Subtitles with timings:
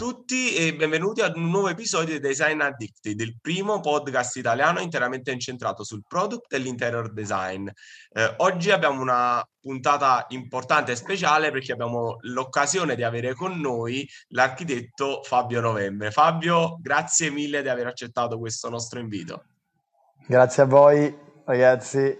[0.00, 5.30] tutti e benvenuti ad un nuovo episodio di Design Addicted, il primo podcast italiano interamente
[5.30, 7.68] incentrato sul product e l'interior design.
[8.10, 14.08] Eh, oggi abbiamo una puntata importante e speciale perché abbiamo l'occasione di avere con noi
[14.28, 16.10] l'architetto Fabio Novembre.
[16.10, 19.44] Fabio, grazie mille di aver accettato questo nostro invito.
[20.26, 21.14] Grazie a voi,
[21.44, 22.18] ragazzi.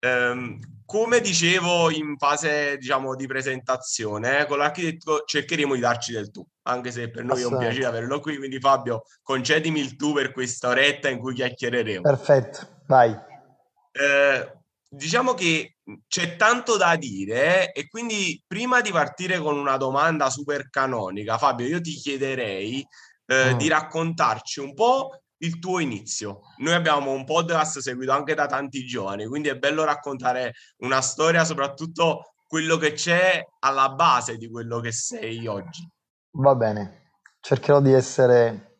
[0.00, 0.58] Um,
[0.92, 6.46] come dicevo in fase diciamo di presentazione, eh, con l'architetto cercheremo di darci del tu,
[6.64, 8.36] anche se per noi è un piacere averlo qui.
[8.36, 12.02] Quindi, Fabio, concedimi il tu per questa oretta in cui chiacchiereremo.
[12.02, 13.10] Perfetto, vai.
[13.10, 14.52] Eh,
[14.86, 20.28] diciamo che c'è tanto da dire, eh, e quindi prima di partire con una domanda
[20.28, 22.86] super canonica, Fabio, io ti chiederei
[23.24, 23.56] eh, mm.
[23.56, 26.40] di raccontarci un po' il tuo inizio.
[26.58, 31.44] Noi abbiamo un podcast seguito anche da tanti giovani, quindi è bello raccontare una storia,
[31.44, 35.88] soprattutto quello che c'è alla base di quello che sei oggi.
[36.32, 38.76] Va bene, cercherò di essere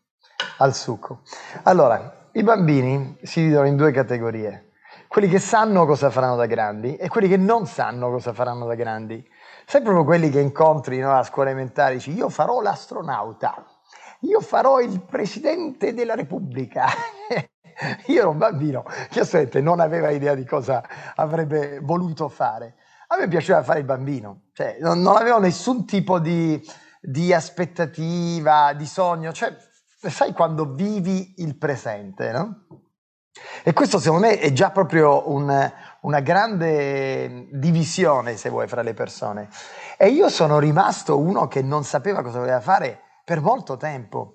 [0.58, 1.22] al succo.
[1.64, 4.70] Allora, i bambini si dividono in due categorie.
[5.08, 8.74] Quelli che sanno cosa faranno da grandi e quelli che non sanno cosa faranno da
[8.74, 9.26] grandi.
[9.66, 13.71] Sai proprio quelli che incontri no, a scuola elementare, dici io farò l'astronauta
[14.22, 16.86] io farò il presidente della Repubblica.
[18.06, 20.82] io ero un bambino che non aveva idea di cosa
[21.14, 22.76] avrebbe voluto fare.
[23.08, 26.60] A me piaceva fare il bambino, cioè non, non avevo nessun tipo di,
[27.00, 29.54] di, aspettativa, di sogno, cioè
[30.08, 32.66] sai quando vivi il presente, no?
[33.64, 38.94] E questo secondo me è già proprio un, una grande divisione, se vuoi, fra le
[38.94, 39.48] persone.
[39.98, 44.34] E io sono rimasto uno che non sapeva cosa voleva fare per molto tempo.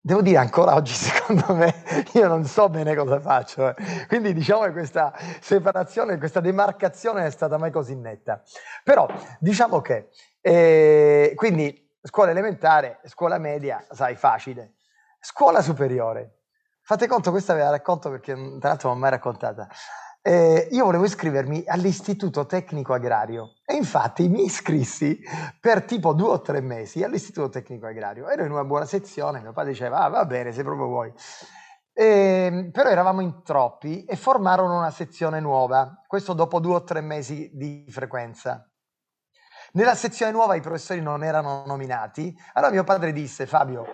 [0.00, 1.82] Devo dire ancora oggi, secondo me,
[2.12, 3.68] io non so bene cosa faccio.
[3.68, 4.06] Eh.
[4.06, 8.42] Quindi diciamo che questa separazione, questa demarcazione è stata mai così netta.
[8.82, 10.10] Però diciamo che,
[10.40, 14.74] eh, quindi scuola elementare, scuola media, sai, facile.
[15.20, 16.40] Scuola superiore.
[16.82, 19.66] Fate conto, questa ve la racconto perché tra l'altro non l'ho mai raccontata
[20.26, 25.20] eh, io volevo iscrivermi all'Istituto Tecnico Agrario e infatti mi iscrissi
[25.60, 28.30] per tipo due o tre mesi all'Istituto Tecnico Agrario.
[28.30, 31.12] Ero in una buona sezione, mio padre diceva ah, va bene se proprio vuoi.
[31.92, 37.02] Eh, però eravamo in troppi e formarono una sezione nuova, questo dopo due o tre
[37.02, 38.66] mesi di frequenza.
[39.72, 43.92] Nella sezione nuova i professori non erano nominati, allora mio padre disse Fabio,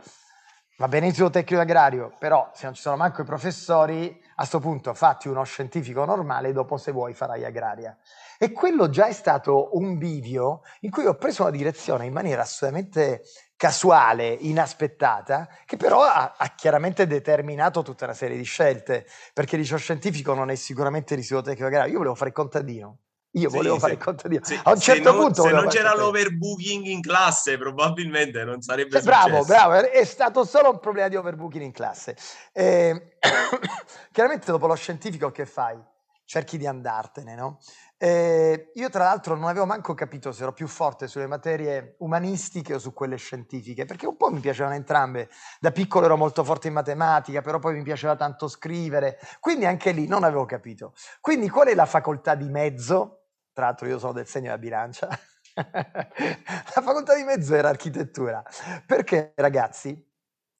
[0.78, 4.58] va bene il tecnico agrario, però se non ci sono manco i professori, a questo
[4.58, 7.94] punto fatti uno scientifico normale, dopo se vuoi farai agraria.
[8.38, 12.40] E quello già è stato un bivio in cui ho preso una direzione in maniera
[12.40, 13.22] assolutamente
[13.54, 19.76] casuale, inaspettata, che però ha, ha chiaramente determinato tutta una serie di scelte, perché liceo
[19.76, 22.98] scientifico non è sicuramente tecnico agrario, io volevo fare il contadino.
[23.32, 24.44] Io sì, volevo fare il contadino.
[24.44, 25.42] Sì, a un certo non, punto.
[25.42, 29.74] Se non c'era l'overbooking in classe, probabilmente non sarebbe eh, Bravo, bravo.
[29.74, 32.16] È stato solo un problema di overbooking in classe.
[32.52, 33.18] Eh,
[34.10, 35.78] chiaramente, dopo lo scientifico, che fai?
[36.24, 37.58] Cerchi di andartene, no?
[38.02, 42.74] Eh, io, tra l'altro, non avevo manco capito se ero più forte sulle materie umanistiche
[42.74, 45.28] o su quelle scientifiche, perché un po' mi piacevano entrambe.
[45.60, 49.20] Da piccolo ero molto forte in matematica, però poi mi piaceva tanto scrivere.
[49.38, 50.94] Quindi anche lì non avevo capito.
[51.20, 53.19] Quindi, qual è la facoltà di mezzo?
[53.60, 55.06] Tra l'altro io sono del segno della bilancia.
[55.54, 58.42] la facoltà di mezzo era architettura,
[58.86, 60.02] perché ragazzi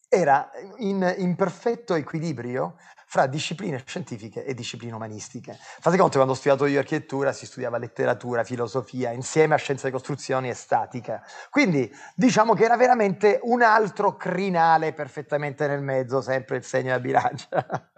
[0.07, 0.51] era
[0.81, 2.77] in, in, perfetto equilibrio
[3.11, 5.59] fra discipline scientifiche e discipline umanistiche.
[5.59, 9.93] Fate conto, quando ho studiato io architettura si studiava letteratura, filosofia, insieme a scienze di
[9.93, 11.21] costruzioni e statica.
[11.51, 17.01] Quindi diciamo che era veramente un altro crinale perfettamente nel mezzo, sempre il segno della
[17.01, 17.91] bilancia.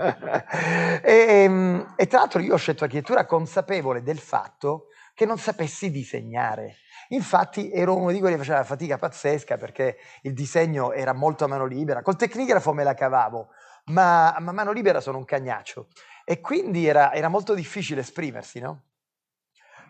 [1.03, 5.91] e, ehm, e tra l'altro io ho scelto architettura consapevole del fatto che non sapessi
[5.91, 6.77] disegnare.
[7.09, 11.45] Infatti ero uno di quelli che faceva una fatica pazzesca perché il disegno era molto
[11.45, 12.01] a mano libera.
[12.01, 13.49] Col tecnigrafo me la cavavo,
[13.87, 15.89] ma a mano libera sono un cagnaccio.
[16.25, 18.85] E quindi era, era molto difficile esprimersi, no?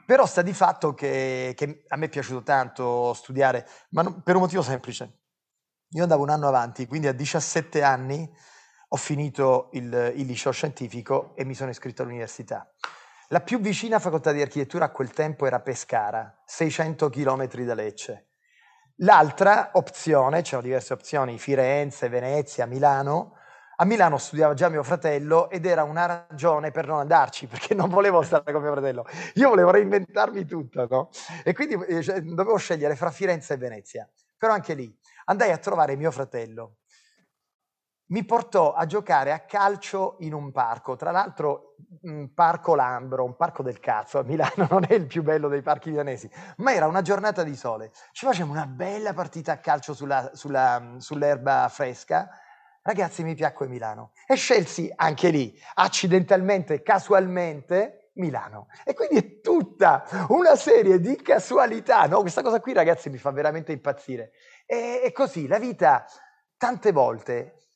[0.07, 4.35] Però sta di fatto che, che, a me è piaciuto tanto studiare, ma non, per
[4.35, 5.21] un motivo semplice.
[5.91, 8.29] Io andavo un anno avanti, quindi a 17 anni
[8.89, 12.71] ho finito il, il liceo scientifico e mi sono iscritto all'università.
[13.29, 18.33] La più vicina facoltà di architettura a quel tempo era Pescara, 600 km da Lecce.
[18.97, 23.37] L'altra opzione, c'erano diverse opzioni, Firenze, Venezia, Milano.
[23.83, 27.89] A Milano studiava già mio fratello ed era una ragione per non andarci, perché non
[27.89, 29.05] volevo stare con mio fratello.
[29.35, 31.09] Io volevo reinventarmi tutto, no?
[31.43, 34.09] E quindi eh, cioè, dovevo scegliere fra Firenze e Venezia.
[34.39, 36.77] Però anche lì andai a trovare mio fratello
[38.13, 43.35] mi portò a giocare a calcio in un parco, tra l'altro un parco Lambro, un
[43.35, 46.87] parco del cazzo, a Milano non è il più bello dei parchi milanesi, ma era
[46.87, 47.91] una giornata di sole.
[48.13, 52.29] Ci facevamo una bella partita a calcio sulla, sulla, sull'erba fresca.
[52.85, 58.67] Ragazzi, mi piacque Milano e scelsi anche lì, accidentalmente, casualmente, Milano.
[58.85, 62.21] E quindi è tutta una serie di casualità, no?
[62.23, 64.33] Questa cosa qui, ragazzi, mi fa veramente impazzire.
[64.67, 66.05] E, e così, la vita,
[66.57, 67.69] tante volte,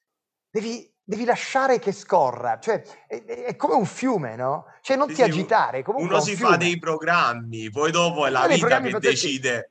[0.51, 4.67] devi, devi lasciare che scorra, cioè è, è, come un fiume, no?
[4.81, 5.85] Cioè non sì, ti agitare.
[5.87, 6.51] Uno si fiume.
[6.51, 9.71] fa dei programmi, poi dopo è la vita che decide.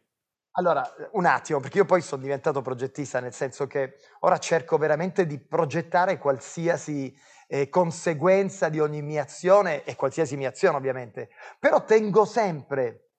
[0.58, 5.26] Allora, un attimo, perché io poi sono diventato progettista, nel senso che ora cerco veramente
[5.26, 7.14] di progettare qualsiasi
[7.48, 11.30] eh, conseguenza di ogni mia azione e qualsiasi mia azione ovviamente,
[11.60, 13.10] però tengo sempre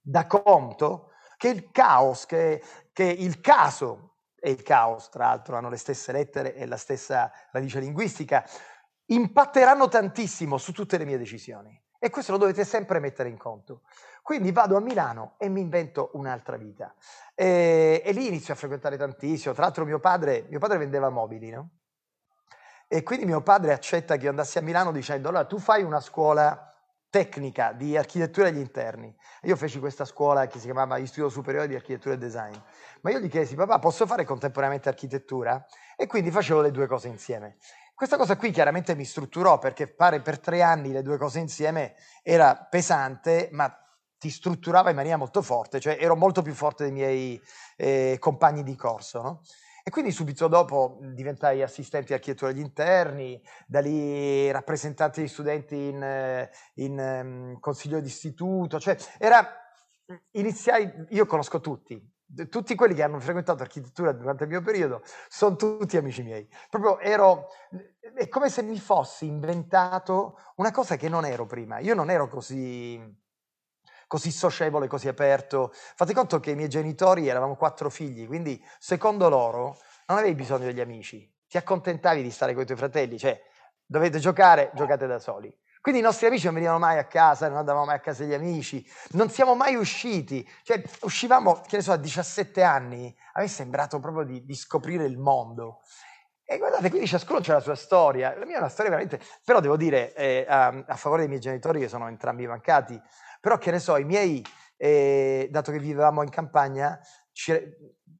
[0.00, 2.62] da conto che il caos, che,
[2.94, 7.30] che il caso e il caos, tra l'altro hanno le stesse lettere e la stessa
[7.50, 8.42] radice linguistica,
[9.06, 11.78] impatteranno tantissimo su tutte le mie decisioni.
[11.98, 13.82] E questo lo dovete sempre mettere in conto.
[14.26, 16.92] Quindi vado a Milano e mi invento un'altra vita.
[17.32, 19.54] E, e lì inizio a frequentare tantissimo.
[19.54, 21.68] Tra l'altro mio padre, mio padre vendeva mobili, no?
[22.88, 26.00] E quindi mio padre accetta che io andassi a Milano dicendo allora tu fai una
[26.00, 26.74] scuola
[27.08, 29.16] tecnica di architettura degli interni.
[29.42, 32.54] Io feci questa scuola che si chiamava Istituto Superiore di Architettura e Design.
[33.02, 35.64] Ma io gli chiesi, papà, posso fare contemporaneamente architettura?
[35.94, 37.58] E quindi facevo le due cose insieme.
[37.94, 41.94] Questa cosa qui chiaramente mi strutturò perché fare per tre anni le due cose insieme
[42.24, 43.72] era pesante, ma
[44.18, 47.40] ti strutturava in maniera molto forte, cioè ero molto più forte dei miei
[47.76, 49.22] eh, compagni di corso.
[49.22, 49.42] No?
[49.88, 55.76] E quindi subito dopo diventai assistente di architettura degli interni, da lì rappresentante di studenti
[55.76, 59.46] in, in um, consiglio d'istituto, cioè era,
[60.32, 62.04] iniziai, io conosco tutti,
[62.50, 66.48] tutti quelli che hanno frequentato architettura durante il mio periodo sono tutti amici miei.
[66.68, 67.46] Proprio ero,
[68.12, 71.78] è come se mi fossi inventato una cosa che non ero prima.
[71.78, 73.00] Io non ero così,
[74.06, 75.72] così socievole, così aperto.
[75.72, 80.66] Fate conto che i miei genitori eravamo quattro figli, quindi secondo loro non avevi bisogno
[80.66, 83.40] degli amici, ti accontentavi di stare con i tuoi fratelli, cioè
[83.84, 85.54] dovete giocare, giocate da soli.
[85.86, 88.34] Quindi i nostri amici non venivano mai a casa, non andavamo mai a casa degli
[88.34, 90.44] amici, non siamo mai usciti.
[90.64, 94.54] Cioè, uscivamo, che ne so, a 17 anni, a me è sembrato proprio di, di
[94.56, 95.82] scoprire il mondo.
[96.44, 98.36] E guardate, quindi ciascuno c'è la sua storia.
[98.36, 99.20] La mia è una storia veramente...
[99.44, 103.00] Però devo dire, eh, a, a, favore dei miei genitori, che sono entrambi mancati,
[103.40, 104.44] però che ne so, i miei,
[104.76, 106.98] eh, dato che vivevamo in campagna,
[107.32, 107.52] ci,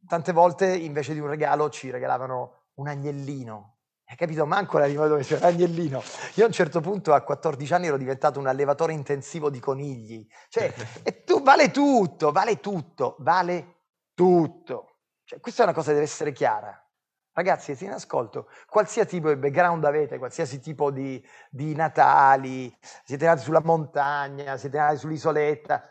[0.07, 3.77] tante volte invece di un regalo ci regalavano un agnellino
[4.09, 4.47] hai capito?
[4.47, 6.01] Manco la dove c'è l'agnellino.
[6.35, 10.25] Io a un certo punto a 14 anni ero diventato un allevatore intensivo di conigli.
[10.49, 10.73] Cioè,
[11.03, 13.79] e tu, vale tutto, vale tutto, vale
[14.15, 14.99] tutto.
[15.25, 16.81] Cioè, questa è una cosa che deve essere chiara.
[17.37, 22.75] Ragazzi, siete in ascolto, qualsiasi tipo di background avete, qualsiasi tipo di, di natali,
[23.05, 25.83] siete nati sulla montagna, siete nati sull'isoletta,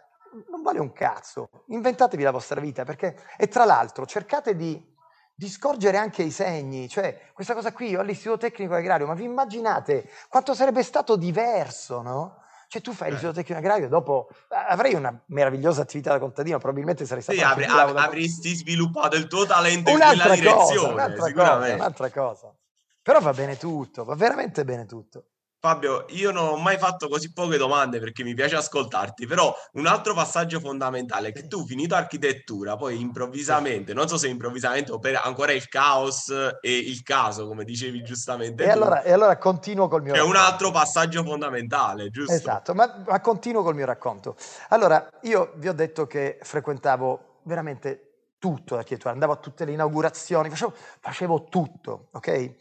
[0.50, 1.50] non vale un cazzo.
[1.68, 4.94] Inventatevi la vostra vita perché, e tra l'altro, cercate di
[5.38, 9.26] di scorgere anche i segni, cioè questa cosa qui, io all'istituto tecnico agrario, ma vi
[9.26, 12.38] immaginate quanto sarebbe stato diverso, no?
[12.68, 17.22] Cioè tu fai l'istituto tecnico agrario, dopo avrei una meravigliosa attività da contadino, probabilmente sarei
[17.24, 17.38] stato...
[17.38, 22.56] Sì, avre, av- avresti sviluppato il tuo talento in quella direzione, un'altra cosa, un'altra cosa.
[23.02, 25.26] Però va bene tutto, va veramente bene tutto.
[25.66, 29.88] Fabio, io non ho mai fatto così poche domande perché mi piace ascoltarti, però un
[29.88, 35.00] altro passaggio fondamentale è che tu finito architettura, poi improvvisamente, non so se improvvisamente o
[35.00, 36.30] per ancora il caos
[36.62, 38.64] e il caso, come dicevi giustamente.
[38.64, 42.34] E, allora, e allora, continuo col mio È un altro passaggio fondamentale, giusto?
[42.34, 44.36] Esatto, ma, ma continuo col mio racconto.
[44.70, 50.48] Allora, io vi ho detto che frequentavo veramente tutto l'architettura, andavo a tutte le inaugurazioni,
[50.52, 52.54] facevo, facevo tutto, ok?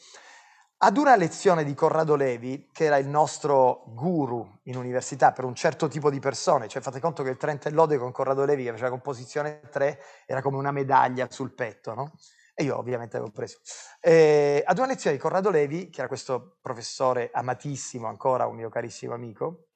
[0.77, 5.55] Ad una lezione di Corrado Levi, che era il nostro guru in università per un
[5.55, 8.71] certo tipo di persone, cioè fate conto che il Trent lode con Corrado Levi, che
[8.73, 12.13] faceva composizione 3, era come una medaglia sul petto, no?
[12.55, 13.59] E io ovviamente avevo preso.
[14.01, 18.69] Eh, ad una lezione di Corrado Levi, che era questo professore amatissimo ancora, un mio
[18.69, 19.69] carissimo amico,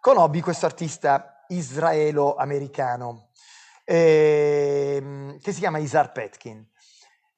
[0.00, 3.30] conobbi questo artista israelo-americano
[3.84, 6.66] eh, che si chiama Isar Petkin.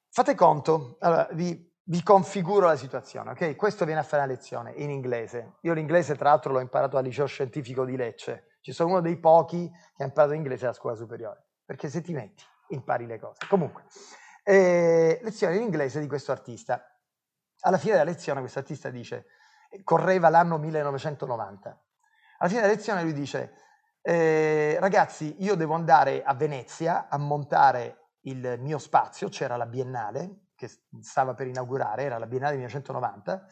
[0.09, 3.55] Fate conto, allora, vi, vi configuro la situazione, ok?
[3.55, 5.55] Questo viene a fare una lezione in inglese.
[5.61, 8.57] Io l'inglese, tra l'altro, l'ho imparato al liceo scientifico di Lecce.
[8.59, 11.45] Ci sono uno dei pochi che ha imparato inglese alla scuola superiore.
[11.63, 13.45] Perché se ti metti, impari le cose.
[13.47, 13.85] Comunque,
[14.43, 16.83] eh, lezione in inglese di questo artista.
[17.61, 19.27] Alla fine della lezione questo artista dice,
[19.83, 21.69] correva l'anno 1990.
[22.39, 23.53] Alla fine della lezione lui dice,
[24.01, 30.46] eh, ragazzi, io devo andare a Venezia a montare il mio spazio, c'era la Biennale,
[30.57, 30.69] che
[31.01, 33.45] stava per inaugurare, era la Biennale 1990,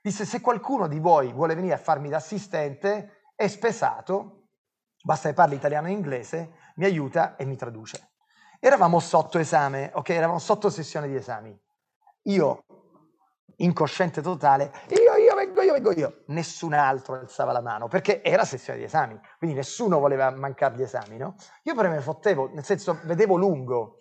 [0.00, 4.46] disse se qualcuno di voi vuole venire a farmi da assistente è spesato,
[5.02, 8.12] basta che parli italiano e inglese, mi aiuta e mi traduce.
[8.60, 10.08] Eravamo sotto esame, ok?
[10.10, 11.60] Eravamo sotto sessione di esami.
[12.22, 12.64] Io,
[13.56, 16.22] incosciente totale, io, io vengo, io vengo io.
[16.26, 20.82] Nessun altro alzava la mano, perché era sessione di esami, quindi nessuno voleva mancare gli
[20.82, 21.34] esami, no?
[21.64, 23.96] Io però me fottevo, nel senso, vedevo lungo.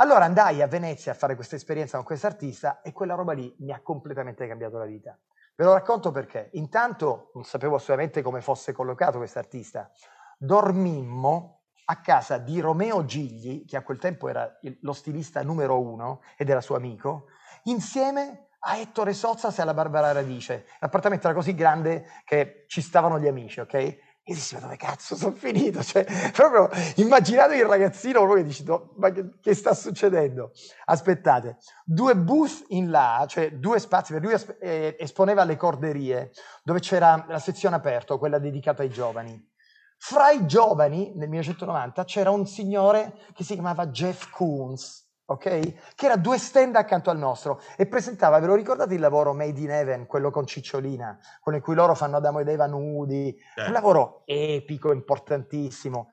[0.00, 3.54] Allora andai a Venezia a fare questa esperienza con questo artista e quella roba lì
[3.58, 5.16] mi ha completamente cambiato la vita.
[5.54, 6.48] Ve lo racconto perché.
[6.54, 9.90] Intanto non sapevo assolutamente come fosse collocato questo artista.
[10.38, 16.22] Dormimmo a casa di Romeo Gigli, che a quel tempo era lo stilista numero uno
[16.38, 17.26] ed era suo amico,
[17.64, 20.64] insieme a Ettore Sozzas e alla Barbara Radice.
[20.80, 23.98] L'appartamento era così grande che ci stavano gli amici, ok?
[24.24, 25.82] Io dissi, ma dove cazzo sono finito?
[25.90, 28.64] Cioè, proprio immaginate il ragazzino proprio che dici,
[28.96, 30.52] ma che, che, sta succedendo?
[30.84, 36.80] Aspettate, due booth in là, cioè due spazi, per lui eh, esponeva le corderie, dove
[36.80, 39.48] c'era la sezione aperta, quella dedicata ai giovani.
[39.96, 45.94] Fra i giovani, nel 1990, c'era un signore che si chiamava Jeff Koons, ok?
[45.94, 49.60] Che era due stand accanto al nostro e presentava, ve lo ricordate il lavoro Made
[49.60, 53.66] in Heaven, quello con Cicciolina, con il cui loro fanno Adamo ed Eva nudi, eh.
[53.66, 56.10] un lavoro epico, importantissimo.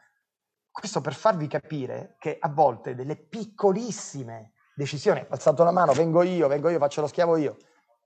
[0.69, 6.47] Questo per farvi capire che a volte delle piccolissime decisioni, alzato la mano, vengo io,
[6.47, 7.57] vengo io, faccio lo schiavo io,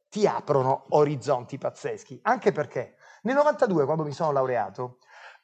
[0.08, 2.20] ti aprono orizzonti pazzeschi.
[2.24, 5.00] Anche perché nel 92, quando mi sono laureato,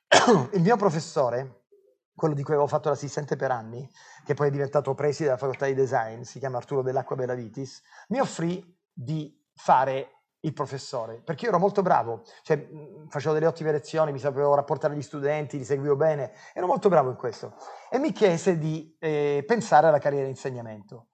[0.54, 1.64] il mio professore,
[2.18, 3.88] quello di cui avevo fatto l'assistente per anni,
[4.26, 8.20] che poi è diventato preside della facoltà di design, si chiama Arturo dell'Acqua Bellavitis, mi
[8.20, 12.68] offrì di fare il professore, perché io ero molto bravo, cioè
[13.08, 17.12] facevo delle ottime lezioni, mi sapevo rapportare agli studenti, li seguivo bene, ero molto bravo
[17.12, 17.54] in questo.
[17.88, 21.10] E mi chiese di eh, pensare alla carriera di insegnamento.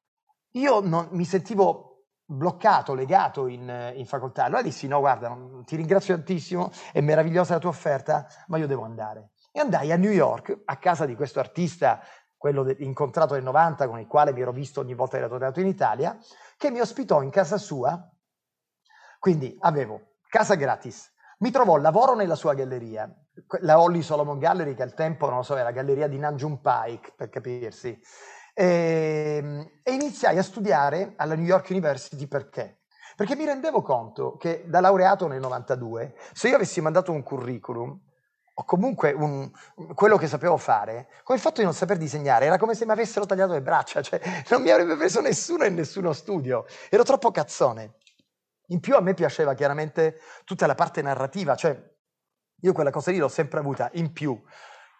[0.51, 4.45] Io non, mi sentivo bloccato, legato in, in, facoltà.
[4.45, 8.83] Allora dissi: No, guarda, ti ringrazio tantissimo, è meravigliosa la tua offerta, ma io devo
[8.83, 9.31] andare.
[9.55, 12.01] E andai a New York, a casa di questo artista,
[12.36, 15.29] quello de- incontrato nel 90, con il quale mi ero visto ogni volta che ero
[15.29, 16.17] tornato in Italia,
[16.57, 18.12] che mi ospitò in casa sua.
[19.19, 23.07] Quindi avevo casa gratis, mi trovò lavoro nella sua galleria,
[23.60, 26.57] la Holly Solomon Gallery, che al tempo, non lo so, era la galleria di Nanjum
[26.57, 27.95] Pike, per capirsi.
[28.55, 32.79] E, ehm, e iniziai a studiare alla New York University perché?
[33.15, 38.00] Perché mi rendevo conto che da laureato nel 92, se io avessi mandato un curriculum,
[38.55, 39.51] o comunque un,
[39.95, 42.91] quello che sapevo fare, con il fatto di non saper disegnare, era come se mi
[42.91, 47.31] avessero tagliato le braccia, cioè non mi avrebbe preso nessuno in nessuno studio, ero troppo
[47.31, 47.95] cazzone.
[48.67, 51.91] In più a me piaceva chiaramente tutta la parte narrativa, cioè
[52.62, 54.41] io quella cosa lì l'ho sempre avuta, in più.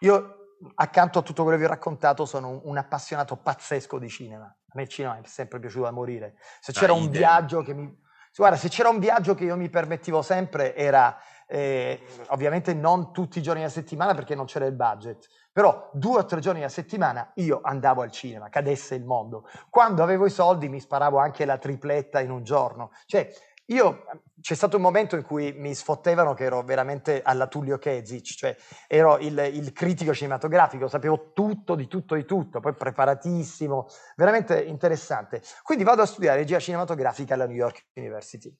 [0.00, 0.44] Io
[0.74, 4.44] accanto a tutto quello che vi ho raccontato, sono un, un, appassionato pazzesco di cinema.
[4.44, 6.36] A me il cinema è sempre piaciuto da morire.
[6.60, 7.38] Se c'era ah, un idea.
[7.38, 8.02] viaggio che mi.
[8.36, 13.38] Guarda, se c'era un viaggio che io mi permettevo sempre era eh, ovviamente non tutti
[13.38, 16.68] i giorni a settimana perché non c'era il budget, però due o tre giorni a
[16.68, 19.48] settimana io andavo al cinema, cadesse il mondo.
[19.70, 22.90] Quando avevo i soldi mi sparavo anche la tripletta in un giorno.
[23.06, 23.30] Cioè,
[23.68, 24.04] io
[24.42, 28.56] c'è stato un momento in cui mi sfottevano che ero veramente alla Tullio Kezic, cioè
[28.86, 33.86] ero il, il, critico cinematografico, sapevo tutto di tutto di tutto, poi preparatissimo,
[34.16, 35.40] veramente interessante.
[35.62, 38.54] Quindi vado a studiare regia cinematografica alla New York University.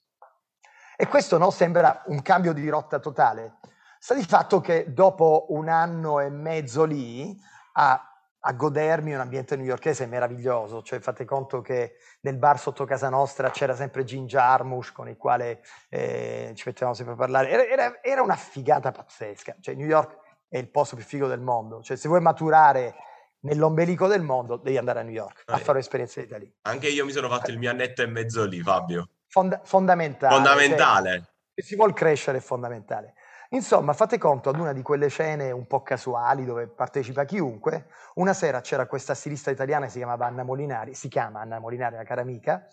[0.97, 3.57] E questo no, sembra un cambio di rotta totale.
[3.99, 7.37] Sta di fatto che dopo un anno e mezzo lì,
[7.75, 8.15] a
[8.47, 13.51] a godermi un ambiente newyorkese meraviglioso, cioè fate conto che nel bar sotto casa nostra
[13.51, 18.03] c'era sempre Ginger Armush con il quale eh, ci mettevamo sempre a parlare, era, era,
[18.03, 21.97] era, una figata pazzesca, cioè New York è il posto più figo del mondo, cioè
[21.97, 22.95] se vuoi maturare
[23.41, 26.55] nell'ombelico del mondo devi andare a New York a fare un'esperienza di lì.
[26.63, 29.09] Anche io mi sono fatto il mio annetto e mezzo lì, Fabio.
[29.35, 30.33] Fonda- fondamentale.
[30.33, 31.11] Fondamentale.
[31.11, 31.23] Cioè,
[31.55, 33.15] se si vuole crescere è fondamentale.
[33.49, 37.89] Insomma, fate conto ad una di quelle scene un po' casuali dove partecipa chiunque.
[38.15, 41.97] Una sera c'era questa stilista italiana che si chiamava Anna Molinari, si chiama Anna Molinari,
[41.97, 42.65] una cara amica,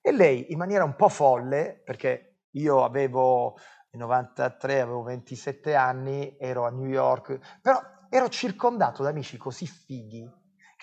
[0.00, 3.56] e lei in maniera un po' folle, perché io avevo
[3.90, 9.66] nel 93, avevo 27 anni, ero a New York, però ero circondato da amici così
[9.68, 10.28] fighi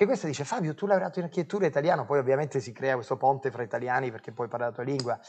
[0.01, 3.51] che questa dice Fabio, tu laureato in architettura italiano, poi ovviamente si crea questo ponte
[3.51, 5.20] fra italiani perché poi parla la tua lingua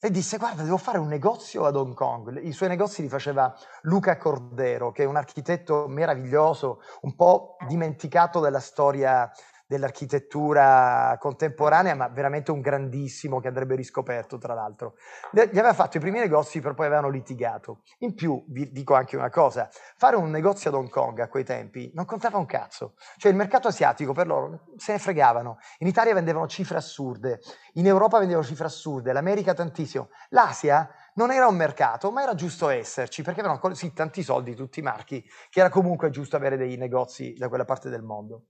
[0.00, 2.36] e disse guarda devo fare un negozio ad Hong Kong.
[2.42, 8.40] I suoi negozi li faceva Luca Cordero, che è un architetto meraviglioso, un po' dimenticato
[8.40, 9.30] della storia
[9.68, 14.94] dell'architettura contemporanea, ma veramente un grandissimo che andrebbe riscoperto, tra l'altro.
[15.30, 17.82] Gli aveva fatto i primi negozi, però poi avevano litigato.
[17.98, 21.44] In più, vi dico anche una cosa, fare un negozio ad Hong Kong a quei
[21.44, 22.94] tempi non contava un cazzo.
[23.18, 25.58] Cioè il mercato asiatico per loro se ne fregavano.
[25.78, 27.40] In Italia vendevano cifre assurde,
[27.74, 30.08] in Europa vendevano cifre assurde, l'America tantissimo.
[30.30, 34.78] L'Asia non era un mercato, ma era giusto esserci, perché avevano così tanti soldi tutti
[34.78, 38.44] i marchi, che era comunque giusto avere dei negozi da quella parte del mondo.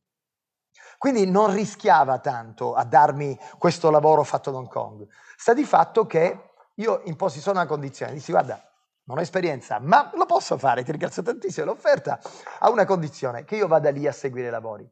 [0.99, 5.07] Quindi non rischiava tanto a darmi questo lavoro fatto ad Hong Kong.
[5.37, 8.61] Sta di fatto che io imposi solo una condizione, dissi guarda,
[9.05, 12.21] non ho esperienza, ma lo posso fare, ti ringrazio tantissimo, l'offerta
[12.59, 14.89] ha una condizione, che io vada lì a seguire i lavori.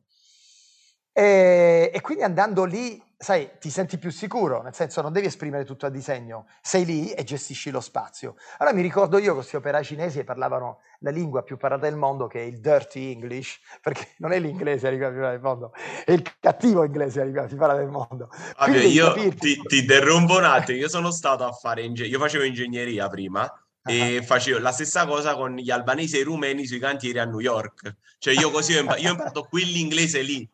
[1.19, 5.65] E, e quindi andando lì sai, ti senti più sicuro, nel senso non devi esprimere
[5.65, 8.37] tutto a disegno, sei lì e gestisci lo spazio.
[8.59, 12.27] Allora mi ricordo io questi operai cinesi che parlavano la lingua più parlata del mondo,
[12.27, 15.73] che è il dirty English, perché non è l'inglese la lingua più parlata del mondo,
[16.05, 18.29] è il cattivo inglese la lingua più parlata del mondo.
[18.59, 22.45] Vabbè, io ti, ti interrompo un attimo, io sono stato a fare, inge- io facevo
[22.45, 23.51] ingegneria prima,
[23.89, 27.39] e facevo la stessa cosa con gli albanesi e i rumeni sui cantieri a New
[27.39, 27.97] York.
[28.19, 30.47] Cioè io così ho, impa- io ho imparato quell'inglese lì.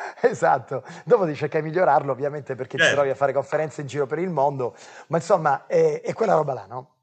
[0.22, 2.86] Esatto, dopo ti cerca di migliorarlo ovviamente perché certo.
[2.86, 4.74] ti trovi a fare conferenze in giro per il mondo,
[5.08, 6.96] ma insomma è, è quella roba là, no?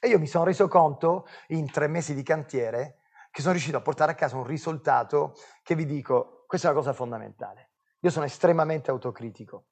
[0.00, 2.98] E io mi sono reso conto in tre mesi di cantiere
[3.30, 6.80] che sono riuscito a portare a casa un risultato che vi dico, questa è una
[6.80, 7.70] cosa fondamentale.
[8.00, 9.66] Io sono estremamente autocritico.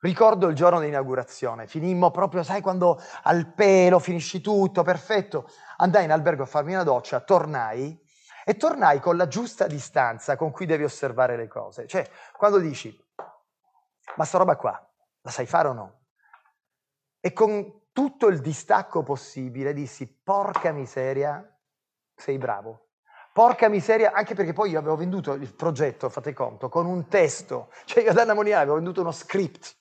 [0.00, 5.48] Ricordo il giorno di inaugurazione, finimmo proprio, sai, quando al pelo finisci tutto, perfetto.
[5.78, 7.98] Andai in albergo a farmi una doccia, tornai
[8.48, 11.86] e tornai con la giusta distanza con cui devi osservare le cose.
[11.86, 12.98] Cioè, quando dici,
[14.16, 14.90] ma sta roba qua,
[15.20, 15.98] la sai fare o no?
[17.20, 21.46] E con tutto il distacco possibile dissi, porca miseria,
[22.16, 22.86] sei bravo.
[23.34, 27.70] Porca miseria, anche perché poi io avevo venduto il progetto, fate conto, con un testo.
[27.84, 29.76] Cioè io ad Anna Moniale avevo venduto uno script,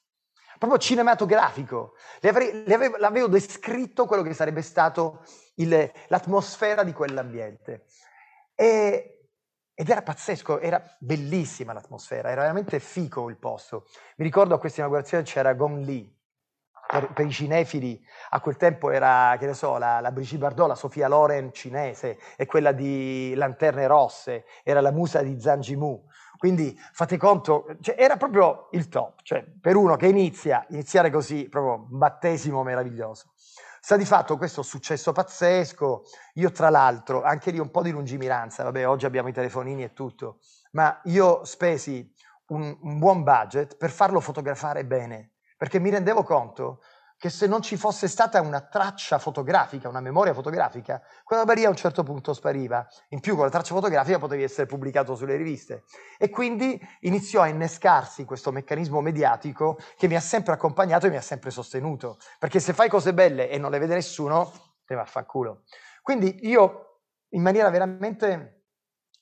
[0.59, 1.93] proprio cinematografico.
[2.19, 5.23] Le avrei, le avevo, l'avevo descritto quello che sarebbe stato
[5.55, 7.85] il, l'atmosfera di quell'ambiente.
[8.59, 9.29] E,
[9.75, 13.85] ed era pazzesco, era bellissima l'atmosfera, era veramente fico il posto.
[14.15, 16.11] Mi ricordo a questa inaugurazione c'era Gong Li,
[16.87, 20.67] per, per, i cinefili a quel tempo era, che ne so, la, la Brigitte Bardot,
[20.67, 26.07] la Sofia Loren cinese e quella di Lanterne Rosse, era la musa di Zhang Jimu.
[26.39, 31.47] Quindi fate conto, cioè, era proprio il top, cioè per uno che inizia, iniziare così,
[31.47, 33.33] proprio un battesimo meraviglioso.
[33.87, 38.63] Sta di fatto questo successo pazzesco, io tra l'altro, anche lì un po' di lungimiranza,
[38.63, 40.39] vabbè oggi abbiamo i telefonini e tutto,
[40.71, 42.13] ma io spesi
[42.47, 46.81] un, un buon budget per farlo fotografare bene, perché mi rendevo conto
[47.17, 51.69] che se non ci fosse stata una traccia fotografica, una memoria fotografica, quella roba a
[51.69, 52.87] un certo punto spariva.
[53.09, 55.83] In più con la traccia fotografica potevi essere pubblicato sulle riviste.
[56.19, 61.17] E quindi iniziò a innescarsi questo meccanismo mediatico che mi ha sempre accompagnato e mi
[61.17, 62.19] ha sempre sostenuto.
[62.37, 64.51] Perché se fai cose belle e non le vede nessuno,
[64.85, 65.63] te va a fa culo.
[66.03, 68.65] Quindi io, in maniera veramente,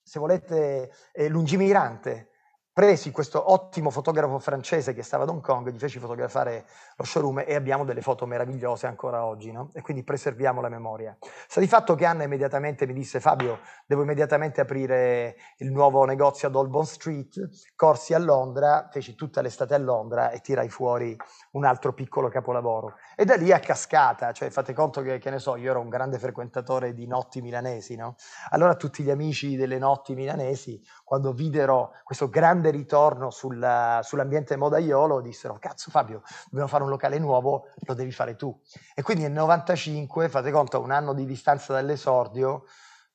[0.03, 2.31] se volete, eh, lungimirante,
[2.75, 6.65] presi questo ottimo fotografo francese che stava ad Hong Kong, gli feci fotografare
[6.97, 9.69] lo showroom e abbiamo delle foto meravigliose ancora oggi, no?
[9.71, 11.17] E quindi preserviamo la memoria.
[11.47, 16.49] Sta di fatto che Anna immediatamente mi disse Fabio, devo immediatamente aprire il nuovo negozio
[16.49, 21.15] ad Holborn Street, corsi a Londra, feci tutta l'estate a Londra e tirai fuori
[21.51, 22.95] un altro piccolo capolavoro.
[23.15, 25.87] E da lì a cascata, cioè fate conto che, che ne so, io ero un
[25.87, 28.17] grande frequentatore di notti milanesi, no?
[28.49, 34.55] Allora tutti gli amici delle notti milanesi, quando videro questo grande grande ritorno sulla, sull'ambiente
[34.55, 38.59] modaiolo, dissero, cazzo Fabio, dobbiamo fare un locale nuovo, lo devi fare tu.
[38.93, 42.65] E quindi nel 95, fate conto, un anno di distanza dall'esordio,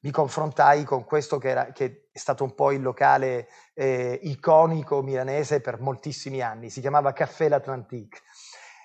[0.03, 5.03] mi confrontai con questo che, era, che è stato un po' il locale eh, iconico
[5.03, 8.21] milanese per moltissimi anni, si chiamava Caffè L'Atlantique.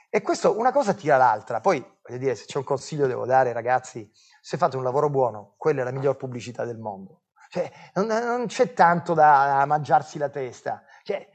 [0.10, 3.54] E questo una cosa tira l'altra, poi voglio dire, se c'è un consiglio devo dare
[3.54, 4.10] ragazzi,
[4.41, 7.24] se fate un lavoro buono, quella è la miglior pubblicità del mondo.
[7.56, 10.84] Cioè, non, non, c'è tanto da mangiarsi la testa.
[11.04, 11.26] Cioè,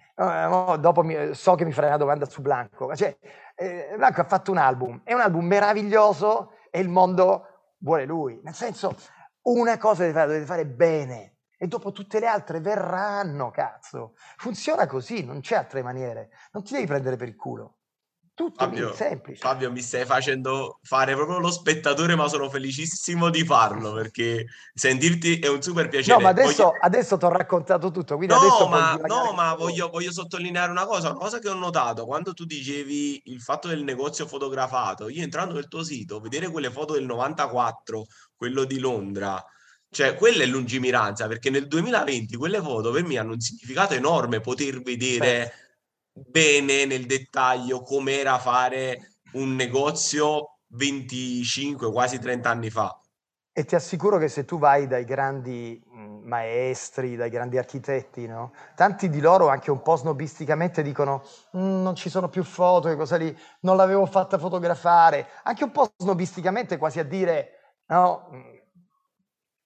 [0.78, 2.94] dopo mi, so che mi farai una domanda su Blanco.
[2.94, 3.16] Cioè,
[3.54, 8.38] eh, Blanco ha fatto un album, è un album meraviglioso e il mondo vuole lui.
[8.42, 8.94] Nel senso,
[9.44, 14.12] una cosa deve fare, deve fare bene e dopo tutte le altre verranno, cazzo.
[14.36, 16.28] Funziona così, non c'è altre maniere.
[16.52, 17.78] Non ti devi prendere per il culo.
[18.40, 19.38] Tutto Fabio, semplice.
[19.38, 25.40] Fabio, mi stai facendo fare proprio lo spettatore, ma sono felicissimo di farlo perché sentirti
[25.40, 26.16] è un super piacere.
[26.16, 26.78] No, ma adesso, voglio...
[26.80, 28.16] adesso ti ho raccontato tutto.
[28.16, 32.32] no, ma, no, ma voglio, voglio, sottolineare una cosa, una cosa che ho notato quando
[32.32, 35.10] tu dicevi il fatto del negozio fotografato.
[35.10, 39.44] Io entrando nel tuo sito, vedere quelle foto del 94, quello di Londra,
[39.90, 44.40] Cioè, quella è lungimiranza, perché nel 2020 quelle foto per me hanno un significato enorme
[44.40, 45.68] poter vedere certo.
[46.12, 52.98] Bene nel dettaglio com'era fare un negozio 25, quasi 30 anni fa.
[53.52, 58.52] E ti assicuro che se tu vai dai grandi mhmm, maestri, dai grandi architetti, no?
[58.76, 61.22] tanti di loro anche un po' snobisticamente dicono
[61.56, 65.72] mm, non ci sono più foto, che cosa lì, non l'avevo fatta fotografare, anche un
[65.72, 68.58] po' snobisticamente quasi a dire no, mhmm,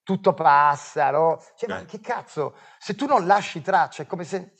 [0.03, 1.41] tutto passa, no?
[1.55, 4.53] Cioè, ma che cazzo, se tu non lasci traccia è come se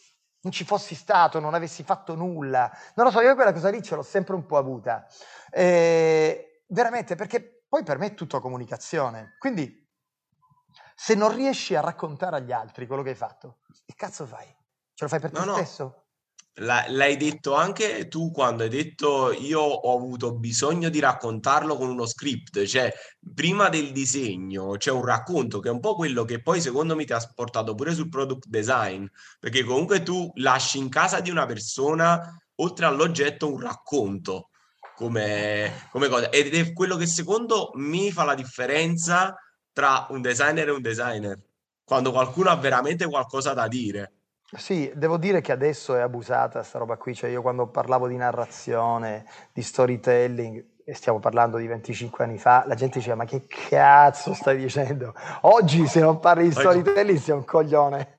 [0.46, 2.72] non ci fossi stato, non avessi fatto nulla.
[2.94, 5.08] Non lo so, io quella cosa lì ce l'ho sempre un po' avuta.
[5.50, 9.36] Eh, veramente, perché poi per me è tutto comunicazione.
[9.40, 9.84] Quindi,
[10.96, 14.46] se non riesci a raccontare agli altri quello che hai fatto, che cazzo fai?
[14.94, 15.56] Ce lo fai per te no.
[15.56, 16.05] stesso?
[16.60, 22.06] L'hai detto anche tu quando hai detto io ho avuto bisogno di raccontarlo con uno
[22.06, 22.94] script, cioè
[23.34, 27.04] prima del disegno c'è un racconto che è un po' quello che poi secondo me
[27.04, 29.06] ti ha portato pure sul product design,
[29.39, 34.50] perché comunque tu lasci in casa di una persona oltre all'oggetto un racconto
[34.96, 36.30] come, come cosa.
[36.30, 39.36] Ed è quello che secondo me fa la differenza
[39.74, 41.38] tra un designer e un designer,
[41.84, 44.13] quando qualcuno ha veramente qualcosa da dire.
[44.58, 48.15] Sì, devo dire che adesso è abusata sta roba qui, cioè io quando parlavo di
[48.15, 53.48] narrazione, di storytelling, e stiamo parlando di 25 anni fa, la gente diceva ma che
[53.48, 55.15] cazzo stai dicendo?
[55.41, 58.15] Oggi se non parli di storytelling sei un coglione.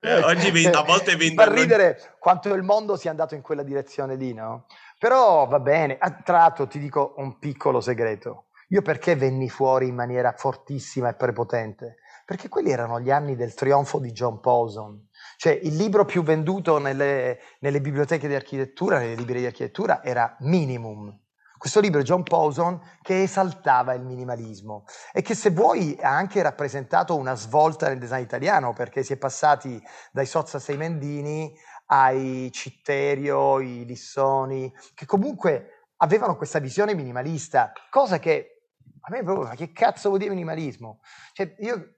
[0.00, 1.44] Eh, oggi a volte vendo...
[1.44, 4.66] Per ridere quanto il mondo sia andato in quella direzione lì, no?
[4.98, 8.46] Però va bene, a tratto ti dico un piccolo segreto.
[8.70, 11.98] Io perché venni fuori in maniera fortissima e prepotente?
[12.24, 15.05] Perché quelli erano gli anni del trionfo di John Pawson.
[15.36, 20.36] Cioè il libro più venduto nelle, nelle biblioteche di architettura, nelle librerie di architettura, era
[20.40, 21.24] Minimum.
[21.58, 27.16] Questo libro John Pawson che esaltava il minimalismo e che se vuoi ha anche rappresentato
[27.16, 31.54] una svolta nel design italiano perché si è passati dai Sozza Seimendini
[31.86, 38.56] ai Citterio, i Lissoni, che comunque avevano questa visione minimalista, cosa che
[39.00, 41.00] a me proprio, ma che cazzo vuol dire minimalismo?
[41.32, 41.95] Cioè, io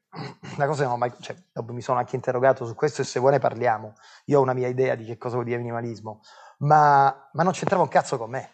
[0.56, 1.36] una cosa non ho mai, cioè,
[1.68, 3.94] mi sono anche interrogato su questo e se vuoi ne parliamo,
[4.26, 6.20] io ho una mia idea di che cosa vuol dire minimalismo,
[6.58, 8.50] ma, ma non c'entrava un cazzo con me.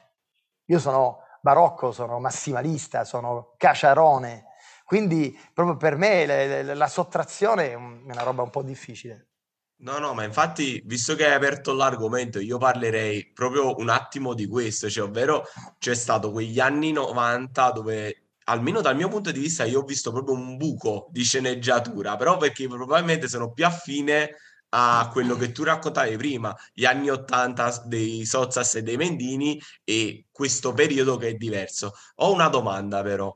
[0.67, 4.47] Io sono barocco, sono massimalista, sono caciarone,
[4.85, 9.29] quindi proprio per me le, le, la sottrazione è una roba un po' difficile.
[9.77, 14.47] No, no, ma infatti, visto che hai aperto l'argomento, io parlerei proprio un attimo di
[14.47, 15.45] questo, cioè, ovvero
[15.79, 20.13] c'è stato quegli anni 90 dove, almeno dal mio punto di vista, io ho visto
[20.13, 24.37] proprio un buco di sceneggiatura, però perché probabilmente sono più affine
[24.77, 30.27] a quello che tu raccontavi prima, gli anni 80 dei Sozzas e dei Mendini e
[30.33, 31.93] questo periodo che è diverso.
[32.17, 33.35] Ho una domanda però,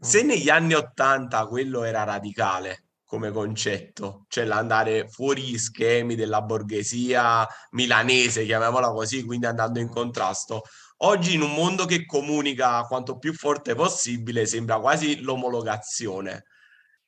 [0.00, 0.26] se mm.
[0.26, 7.46] negli anni 80 quello era radicale, come concetto, cioè l'andare fuori gli schemi della borghesia
[7.70, 10.62] milanese, chiamiamola così, quindi andando in contrasto.
[11.00, 16.44] Oggi in un mondo che comunica quanto più forte possibile sembra quasi l'omologazione.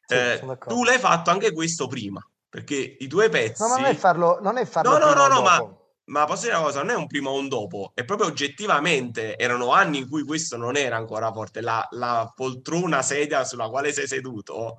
[0.07, 3.63] Sì, eh, tu l'hai fatto anche questo prima, perché i due pezzi...
[3.63, 6.43] No, ma non è farlo, non è farlo No, no, no, no, ma, ma posso
[6.43, 9.99] dire una cosa, non è un prima o un dopo, è proprio oggettivamente, erano anni
[9.99, 14.79] in cui questo non era ancora forte, la, la poltrona sedia sulla quale sei seduto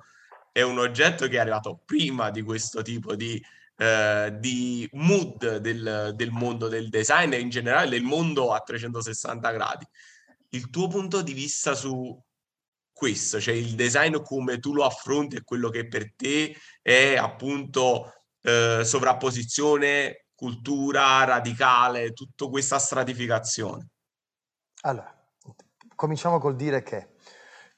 [0.52, 3.42] è un oggetto che è arrivato prima di questo tipo di,
[3.76, 9.50] eh, di mood del, del, mondo del design e in generale del mondo a 360
[9.50, 9.86] gradi.
[10.50, 12.20] Il tuo punto di vista su
[12.92, 18.26] questo, cioè il design come tu lo affronti e quello che per te è appunto
[18.42, 23.88] eh, sovrapposizione, cultura radicale, tutta questa stratificazione?
[24.82, 25.12] Allora,
[25.94, 27.14] cominciamo col dire che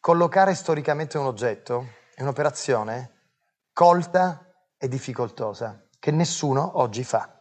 [0.00, 3.12] collocare storicamente un oggetto è un'operazione
[3.72, 7.40] colta e difficoltosa che nessuno oggi fa.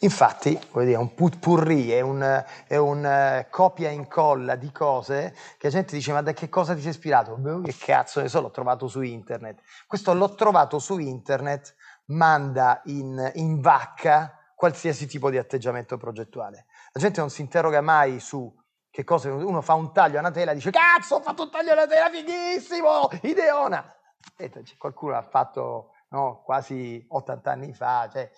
[0.00, 5.66] Infatti, dire, un putpurri, è un, è un uh, copia e incolla di cose che
[5.66, 7.34] la gente dice ma da che cosa ti sei ispirato?
[7.34, 9.62] Beh, che cazzo ne so, l'ho trovato su internet.
[9.88, 11.74] Questo l'ho trovato su internet,
[12.04, 16.66] manda in, in vacca qualsiasi tipo di atteggiamento progettuale.
[16.92, 18.48] La gente non si interroga mai su
[18.92, 21.50] che cosa, uno fa un taglio a una tela e dice cazzo ho fatto un
[21.50, 23.92] taglio a una tela fighissimo, ideona!
[24.24, 28.08] Aspetta, qualcuno l'ha fatto no, quasi 80 anni fa.
[28.10, 28.30] Cioè,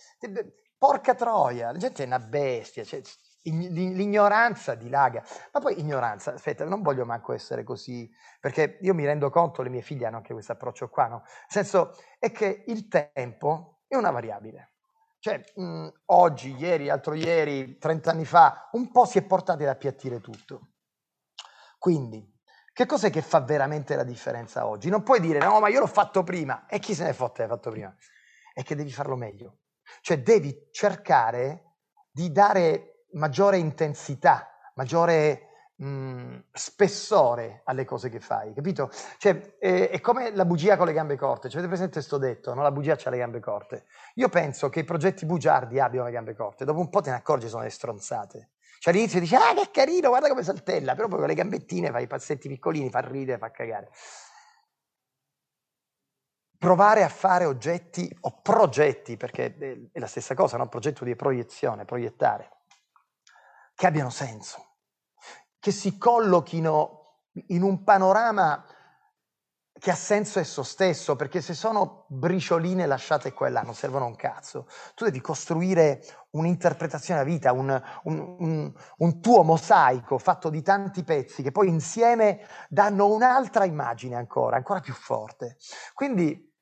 [0.78, 2.84] porca troia, la gente è una bestia.
[2.84, 3.00] Cioè,
[3.42, 5.22] l'ignoranza dilaga.
[5.52, 8.10] Ma poi ignoranza, aspetta, non voglio manco essere così,
[8.40, 11.18] perché io mi rendo conto, le mie figlie hanno anche questo approccio qua, no?
[11.18, 14.72] Nel senso è che il tempo è una variabile.
[15.18, 19.70] Cioè, mh, oggi, ieri, altro ieri, 30 anni fa, un po' si è portati ad
[19.70, 20.70] appiattire tutto.
[21.78, 22.35] Quindi,
[22.76, 24.90] Che cos'è che fa veramente la differenza oggi?
[24.90, 26.66] Non puoi dire no, ma io l'ho fatto prima.
[26.68, 27.96] E chi se ne fotte l'hai fatto prima?
[28.52, 29.60] È che devi farlo meglio.
[30.02, 31.76] Cioè devi cercare
[32.10, 38.90] di dare maggiore intensità, maggiore mh, mhmm, spessore alle cose che fai, capito?
[39.16, 41.48] Cioè, è, è, come la bugia con le gambe corte.
[41.48, 42.60] Cioè, avete presente sto detto, no?
[42.60, 43.86] La bugia ha le gambe corte.
[44.16, 47.16] Io penso che i progetti bugiardi abbiano le gambe corte, dopo un po' te ne
[47.16, 48.50] accorgi sono le stronzate.
[48.78, 52.04] Cioè all'inizio dici, ah che carino, guarda come saltella, però poi con le gambettine fai
[52.04, 53.90] i passetti piccolini, fa ridere, fa cagare.
[56.58, 60.68] Provare a fare oggetti o progetti, perché è la stessa cosa, no?
[60.68, 62.50] progetto di proiezione, proiettare,
[63.74, 64.66] che abbiano senso
[65.66, 68.64] che si collochino in un panorama
[69.78, 74.06] che ha senso esso stesso, perché se sono bricioline lasciate qua e là non servono
[74.06, 74.66] un cazzo.
[74.94, 81.04] Tu devi costruire un'interpretazione della vita, un, un, un, un, tuo mosaico fatto di tanti
[81.04, 85.56] pezzi che poi insieme danno un'altra immagine ancora, ancora più forte.
[85.94, 86.52] Quindi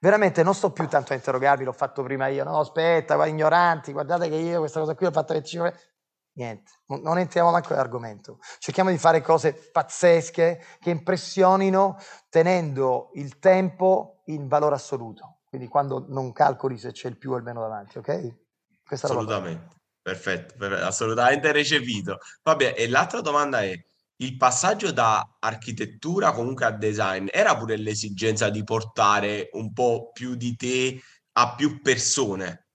[0.00, 3.92] veramente non sto più tanto a interrogarvi, l'ho fatto prima io, no aspetta, guarda, ignoranti,
[3.92, 5.91] guardate che io questa cosa qui l'ho fatta 25
[6.34, 8.38] Niente, non entriamo manco nell'argomento.
[8.58, 11.98] Cerchiamo di fare cose pazzesche che impressionino
[12.30, 15.40] tenendo il tempo in valore assoluto.
[15.44, 18.36] Quindi quando non calcoli se c'è il più o il meno davanti, ok?
[18.82, 22.18] Questa assolutamente, perfetto, perfetto, assolutamente recepito.
[22.42, 23.74] Vabbè, e l'altra domanda è,
[24.16, 30.34] il passaggio da architettura comunque a design era pure l'esigenza di portare un po' più
[30.34, 30.98] di te
[31.32, 32.68] a più persone?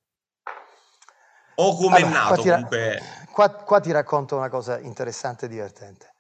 [1.56, 3.17] O come allora, è nato comunque?
[3.38, 6.16] Qua, qua ti racconto una cosa interessante e divertente.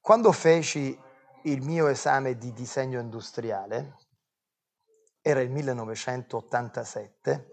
[0.00, 1.00] Quando feci
[1.44, 3.98] il mio esame di disegno industriale,
[5.22, 7.50] era il 1987,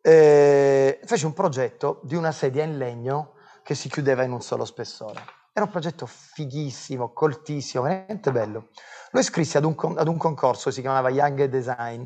[0.00, 4.64] eh, feci un progetto di una sedia in legno che si chiudeva in un solo
[4.64, 5.22] spessore.
[5.52, 8.70] Era un progetto fighissimo, coltissimo, veramente bello.
[9.12, 12.04] Lo iscrissi ad un, ad un concorso, si chiamava Young Design,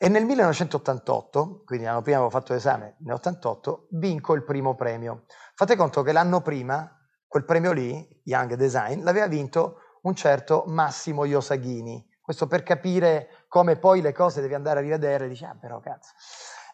[0.00, 5.24] e nel 1988, quindi l'anno prima avevo fatto l'esame, nel 88, vinco il primo premio.
[5.54, 6.88] Fate conto che l'anno prima,
[7.26, 12.06] quel premio lì, Young Design, l'aveva vinto un certo Massimo Iosaghini.
[12.20, 16.12] Questo per capire come poi le cose devi andare a rivedere, dici, ah però cazzo.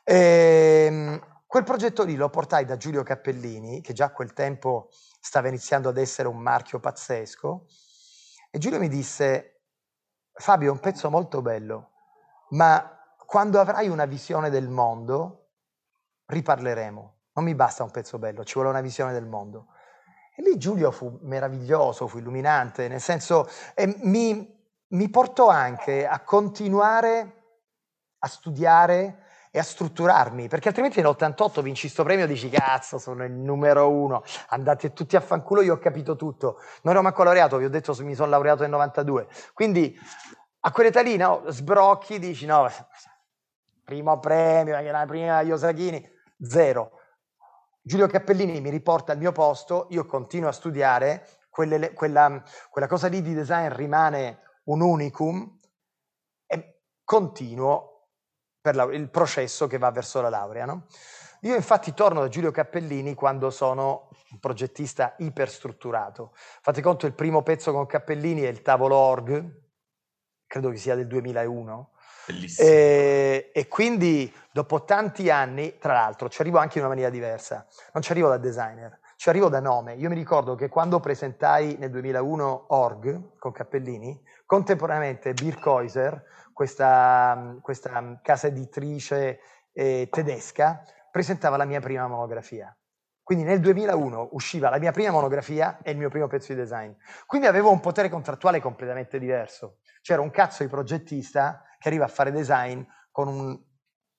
[0.05, 4.89] E, ehm, quel progetto lì lo portai da Giulio Cappellini, che già a quel tempo
[4.91, 7.65] stava iniziando ad essere un marchio pazzesco,
[8.51, 9.63] e Giulio mi disse,
[10.33, 11.93] Fabio, è un pezzo molto bello,
[12.51, 12.94] ma
[13.35, 15.49] quando avrai una visione del mondo,
[16.27, 17.15] riparleremo.
[17.33, 19.71] Non mi basta un pezzo bello, ci vuole una visione del mondo.
[20.37, 26.21] E lì Giulio fu meraviglioso, fu illuminante, nel senso, eh, mi, mi portò anche a
[26.21, 27.43] continuare
[28.21, 33.25] a studiare e a strutturarmi, perché altrimenti nell'88 vinci questo premio e dici cazzo, sono
[33.25, 36.61] il numero uno, andate tutti a fanculo, io ho capito tutto.
[36.83, 39.27] Non ero manco laureato, vi ho detto mi sono laureato nel 92.
[39.53, 39.99] Quindi
[40.61, 42.71] a quell'età lì, no, sbrocchi, dici no,
[43.85, 47.01] primo premio, la prima Iosachini, zero.
[47.83, 53.09] Giulio Cappellini mi riporta al mio posto, io continuo a studiare, quelle, quella, quella cosa
[53.09, 55.59] lì di design rimane un unicum
[56.47, 58.09] e continuo
[58.61, 60.65] per la, il processo che va verso la laurea.
[60.65, 60.87] No?
[61.43, 66.33] Io infatti torno da Giulio Cappellini quando sono un progettista iperstrutturato.
[66.35, 69.63] Fate conto, il primo pezzo con Cappellini è il tavolo org,
[70.47, 71.93] credo che sia del 2001,
[72.27, 72.69] Bellissimo.
[72.69, 77.67] E, e, quindi dopo tanti anni, tra l'altro, ci arrivo anche in una maniera diversa.
[77.93, 79.95] Non ci arrivo da designer, ci arrivo da nome.
[79.95, 88.21] Io mi ricordo che quando presentai nel 2001 Org con Cappellini, contemporaneamente Birkhäuser, questa, questa
[88.23, 89.41] casa editrice
[89.73, 92.75] eh, tedesca, presentava la mia prima monografia.
[93.23, 96.93] Quindi nel 2001 usciva la mia prima monografia e il mio primo pezzo di design.
[97.25, 99.79] Quindi avevo un potere contrattuale completamente diverso.
[100.03, 103.63] C'era un cazzo di progettista che arriva a fare design con un,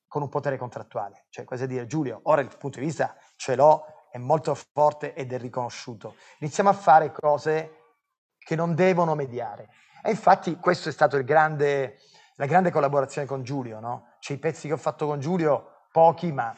[0.08, 1.26] con un potere contrattuale.
[1.30, 5.34] Cioè, cosa dire, Giulio, ora il punto di vista ce l'ho, è molto forte ed
[5.34, 6.16] è riconosciuto.
[6.42, 7.96] Iniziamo a fare cose
[8.38, 9.70] che non devono mediare.
[10.04, 11.98] E infatti questo è stato grande,
[12.36, 14.14] la grande collaborazione con Giulio, no?
[14.20, 16.56] Cioè i pezzi che ho fatto con Giulio, pochi ma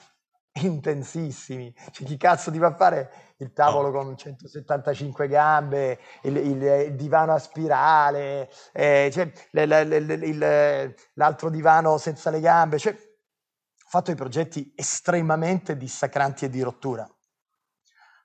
[0.65, 1.73] intensissimi.
[1.91, 6.95] Cioè, chi cazzo ti va a fare il tavolo con 175 gambe, il, il, il
[6.95, 12.79] divano a spirale, eh, cioè, il, l'altro divano senza le gambe.
[12.79, 17.07] Cioè, ho fatto i progetti estremamente dissacranti e di rottura.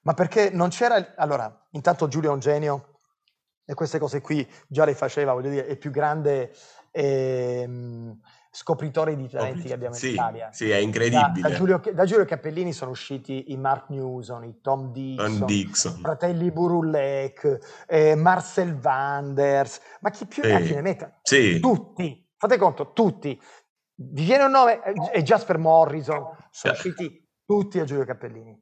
[0.03, 1.15] Ma perché non c'era...
[1.17, 3.01] Allora, intanto Giulio è un genio
[3.65, 6.53] e queste cose qui già le faceva, voglio dire, è più grande...
[6.91, 8.19] Eh,
[8.55, 10.53] scopritore di talenti che abbiamo sì, in Italia.
[10.53, 11.41] Sì, è incredibile.
[11.41, 15.47] Da, da, Giulio, da, Giulio, Cappellini sono usciti i Mark Newson, i Tom Dixon, Tom
[15.47, 15.93] Dixon.
[16.01, 21.19] fratelli Burulek, eh, Marcel Wanders, ma chi più ne ha chi ne metta?
[21.23, 21.59] Sì.
[21.61, 23.41] Tutti, fate conto, tutti.
[23.95, 28.61] Vi viene un nome, è Jasper Morrison, sono usciti tutti a Giulio Cappellini.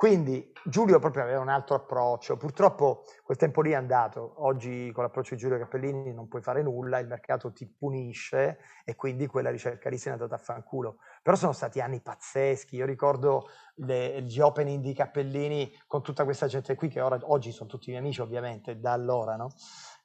[0.00, 5.04] Quindi Giulio proprio aveva un altro approccio, purtroppo quel tempo lì è andato, oggi con
[5.04, 9.50] l'approccio di Giulio Cappellini non puoi fare nulla, il mercato ti punisce e quindi quella
[9.50, 11.00] ricerca lì se n'è andata a fanculo.
[11.22, 16.46] Però sono stati anni pazzeschi, io ricordo le, gli opening di Cappellini con tutta questa
[16.46, 19.50] gente qui che ora, oggi sono tutti miei amici ovviamente da allora, no?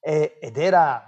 [0.01, 1.05] E, ed era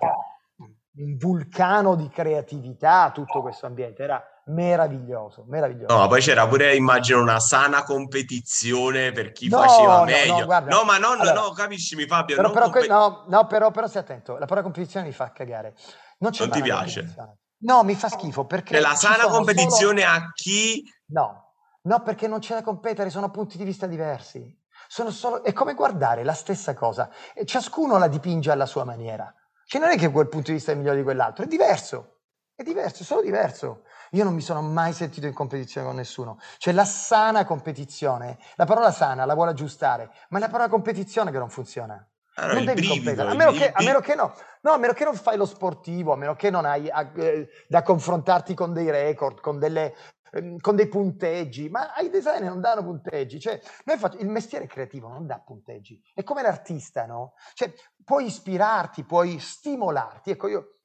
[0.96, 5.96] un vulcano di creatività tutto questo ambiente, era meraviglioso, meraviglioso.
[5.96, 10.40] No, poi c'era pure, immagino, una sana competizione per chi no, faceva no, meglio.
[10.40, 12.36] No, guarda, no, ma non, allora, no, capisci, Fabio.
[12.36, 15.76] Però, però, comp- no, no, però, però stai attento, la parola competizione mi fa cagare.
[16.20, 17.16] Non, non ti piace?
[17.60, 18.78] No, mi fa schifo perché...
[18.78, 20.14] È la sana competizione solo...
[20.14, 20.84] a chi...
[21.08, 24.56] No, no, perché non c'è da competere, sono punti di vista diversi.
[24.88, 25.44] Sono solo...
[25.44, 29.34] È come guardare la stessa cosa e ciascuno la dipinge alla sua maniera.
[29.66, 32.20] Cioè non è che quel punto di vista è migliore di quell'altro, è diverso,
[32.56, 33.84] è diverso, è solo diverso.
[34.12, 36.40] Io non mi sono mai sentito in competizione con nessuno.
[36.58, 41.32] Cioè la sana competizione, la parola sana la vuole aggiustare, ma è la parola competizione
[41.32, 42.08] che non funziona.
[42.40, 44.94] Allora, non devi brivido, competere, a meno, che, a meno, che, no, no, a meno
[44.94, 48.74] che non fai lo sportivo, a meno che non hai a, eh, da confrontarti con
[48.74, 49.96] dei record, con, delle,
[50.32, 53.60] eh, con dei punteggi, ma ai designer non danno punteggi, cioè
[53.98, 57.34] faccio, il mestiere creativo non dà punteggi, è come l'artista, no?
[57.56, 57.74] Cioè
[58.06, 60.78] puoi ispirarti, puoi stimolarti, ecco io,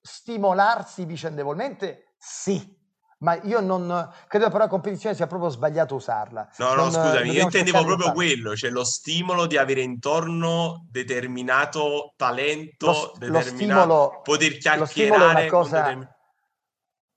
[0.00, 2.78] stimolarsi vicendevolmente, sì,
[3.20, 3.86] ma io non
[4.28, 6.50] credo che però la competizione sia proprio sbagliato usarla.
[6.58, 12.12] No, no, non, scusami, io intendevo proprio quello, cioè lo stimolo di avere intorno determinato
[12.16, 15.44] talento, lo, determinato lo stimolo, poter chiacchierare.
[15.44, 16.14] Lo cosa, determin...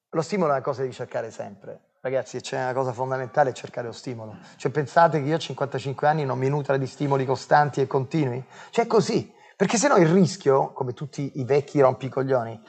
[0.10, 1.82] lo stimolo è una cosa da ricercare sempre.
[2.02, 4.38] Ragazzi, c'è una cosa fondamentale, è cercare lo stimolo.
[4.58, 8.44] Cioè, pensate che io a 55 anni non mi nutra di stimoli costanti e continui?
[8.72, 9.34] Cioè, è così.
[9.56, 12.62] Perché se no il rischio, come tutti i vecchi rompicoglioni,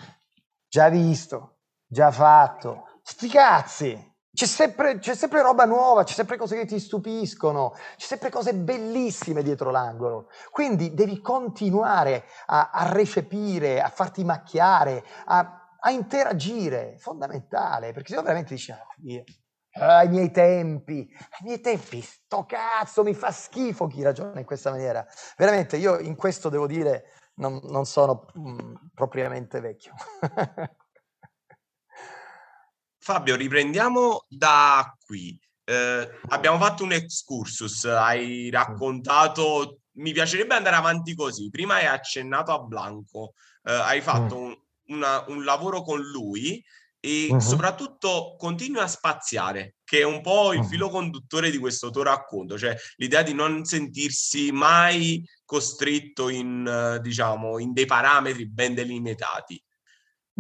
[0.69, 1.54] già visto,
[1.95, 4.13] già fatto, sti cazzi!
[4.35, 8.53] C'è sempre, c'è sempre, roba nuova, c'è sempre cose che ti stupiscono, c'è sempre cose
[8.53, 10.29] bellissime dietro l'angolo.
[10.51, 18.17] Quindi devi continuare a, a recepire, a farti macchiare, a, a, interagire, fondamentale, perché se
[18.17, 18.85] no veramente dici, ah,
[19.79, 24.47] ah, ai miei tempi, ai miei tempi, sto cazzo, mi fa schifo chi ragiona in
[24.47, 25.07] questa maniera.
[25.37, 27.05] Veramente, io in questo devo dire,
[27.37, 29.93] non, non sono mm, propriamente vecchio.
[33.05, 35.39] Fabio, riprendiamo da qui.
[35.63, 41.51] Eh, abbiamo fatto un excursus, hai raccontato, mi piacerebbe andare avanti così.
[41.51, 44.43] Prima hai accennato a Blanco, eh, hai fatto mm.
[44.43, 46.65] un, una, un, lavoro con lui
[46.99, 47.41] e uh-huh.
[47.41, 50.69] soprattutto continui a spaziare, che è un po' il mm.
[50.69, 57.59] filo conduttore di questo tuo racconto, cioè l'idea di non sentirsi mai costretto in, diciamo,
[57.59, 59.63] in dei parametri ben delimitati.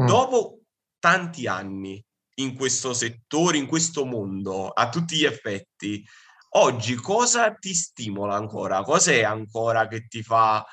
[0.01, 0.07] Mm.
[0.07, 0.61] Dopo
[0.99, 2.03] tanti anni,
[2.37, 6.05] in questo settore, in questo mondo, a tutti gli effetti,
[6.51, 8.83] oggi cosa ti stimola ancora?
[8.83, 10.65] Cos'è ancora che ti fa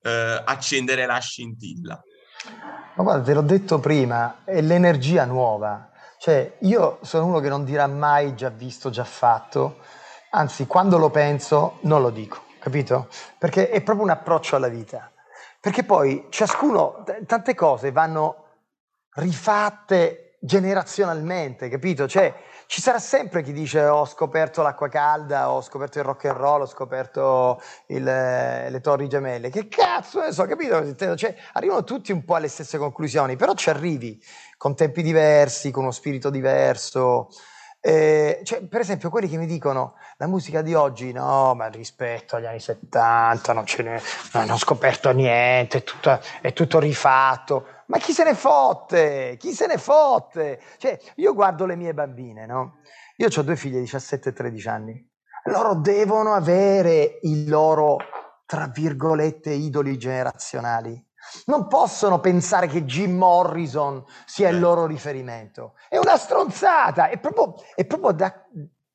[0.00, 2.02] eh, accendere la scintilla?
[2.94, 5.90] Ma guarda, te l'ho detto prima, è l'energia nuova.
[6.18, 9.80] Cioè, io sono uno che non dirà mai già visto, già fatto,
[10.30, 13.08] anzi, quando lo penso non lo dico, capito?
[13.38, 15.10] Perché è proprio un approccio alla vita.
[15.60, 18.46] Perché poi ciascuno, t- tante cose vanno
[19.14, 22.08] rifatte generazionalmente, capito?
[22.08, 22.34] Cioè,
[22.66, 26.62] ci sarà sempre chi dice ho scoperto l'acqua calda, ho scoperto il rock and roll,
[26.62, 29.50] ho scoperto il, le torri gemelle.
[29.50, 31.16] Che cazzo ne so, capito?
[31.16, 34.20] Cioè, arrivano tutti un po' alle stesse conclusioni, però ci arrivi
[34.56, 37.28] con tempi diversi, con uno spirito diverso.
[37.84, 42.36] Eh, cioè, per esempio, quelli che mi dicono la musica di oggi, no, ma rispetto
[42.36, 44.00] agli anni 70 non, ce ne,
[44.34, 47.66] non ho scoperto niente, è tutto, è tutto rifatto.
[47.86, 49.34] Ma chi se ne fotte?
[49.36, 50.60] Chi se ne fotte?
[50.78, 52.76] Cioè, io guardo le mie bambine, no?
[53.16, 55.10] Io ho due figlie, 17 e 13 anni.
[55.46, 57.96] Loro devono avere i loro,
[58.46, 61.04] tra virgolette, idoli generazionali.
[61.46, 65.74] Non possono pensare che Jim Morrison sia il loro riferimento.
[65.88, 68.32] È una stronzata, è proprio, è proprio da,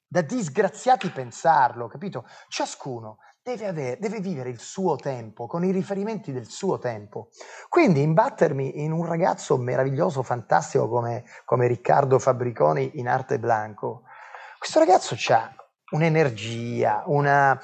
[0.08, 2.26] da disgraziati pensarlo, capito?
[2.48, 7.30] Ciascuno deve, avere, deve vivere il suo tempo, con i riferimenti del suo tempo.
[7.70, 14.04] Quindi imbattermi in un ragazzo meraviglioso, fantastico come, come Riccardo Fabbriconi in arte blanco,
[14.58, 15.54] questo ragazzo ha
[15.92, 17.58] un'energia, una,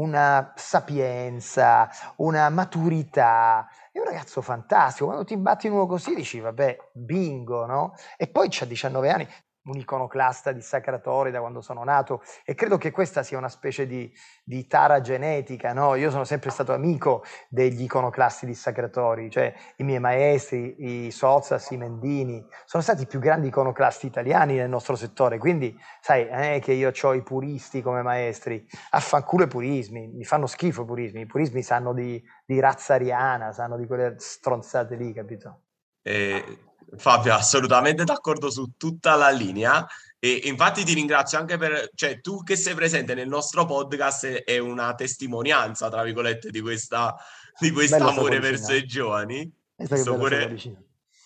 [0.00, 3.68] una sapienza, una maturità.
[3.92, 5.06] È un ragazzo fantastico.
[5.06, 7.94] Quando ti batti in uno così dici, vabbè, bingo, no?
[8.16, 9.28] E poi c'ha 19 anni
[9.64, 14.10] un iconoclasta dissacratore da quando sono nato e credo che questa sia una specie di,
[14.42, 15.94] di tara genetica, no?
[15.96, 21.76] Io sono sempre stato amico degli iconoclasti dissacratori, cioè i miei maestri, i Sozas, i
[21.76, 26.60] Mendini, sono stati i più grandi iconoclasti italiani nel nostro settore, quindi sai, non è
[26.60, 31.20] che io ho i puristi come maestri, affanculo i purismi, mi fanno schifo i purismi,
[31.20, 35.62] i purismi sanno di, di razza ariana, sanno di quelle stronzate lì, capito?
[36.02, 39.86] Eh, Fabio, assolutamente d'accordo su tutta la linea.
[40.18, 44.58] E infatti ti ringrazio anche per, cioè tu che sei presente nel nostro podcast è
[44.58, 47.16] una testimonianza, tra virgolette, di questa
[47.58, 49.50] di questo amore verso i giovani.
[49.76, 50.56] Questo pure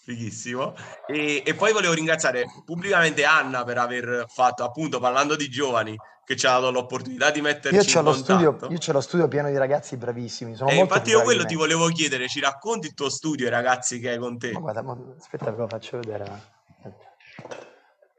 [0.05, 0.75] fighissimo.
[1.07, 6.37] E, e, poi volevo ringraziare pubblicamente Anna per aver fatto, appunto, parlando di giovani, che
[6.37, 8.13] ci ha dato l'opportunità di metterci io in.
[8.15, 10.55] Studio, io ho lo studio pieno di ragazzi bravissimi.
[10.55, 14.01] Sono e infatti io quello ti volevo chiedere, ci racconti il tuo studio, i ragazzi
[14.01, 14.53] che hai con te?
[14.53, 16.53] Ma guarda, ma, aspetta ve lo faccio vedere.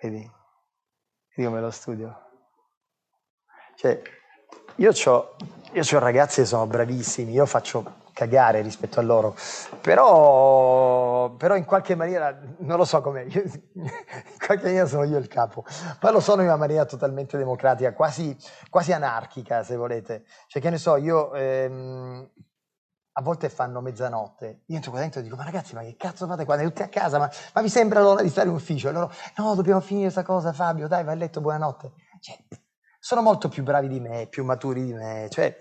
[0.01, 0.31] Vedi?
[1.35, 2.21] Vedi come lo studio.
[3.75, 4.01] Cioè,
[4.77, 9.35] io ho ragazzi che sono bravissimi, io faccio cagare rispetto a loro,
[9.81, 13.91] però, però in qualche maniera, non lo so come, in
[14.39, 15.65] qualche maniera sono io il capo,
[15.99, 18.35] ma lo sono in una maniera totalmente democratica, quasi,
[18.69, 20.23] quasi anarchica se volete.
[20.47, 21.33] Cioè che ne so, io...
[21.35, 22.29] Ehm,
[23.17, 26.27] a volte fanno mezzanotte, io entro qua dentro e dico, ma ragazzi, ma che cazzo
[26.27, 26.57] fate qua?
[26.57, 28.89] Tutti a casa, ma, ma vi sembra l'ora di stare in ufficio?
[28.89, 31.93] E loro, no, dobbiamo finire questa cosa, Fabio, dai, vai a letto, buonanotte.
[32.19, 32.37] Cioè,
[32.99, 35.57] sono molto più bravi di me, più maturi di me, cioè,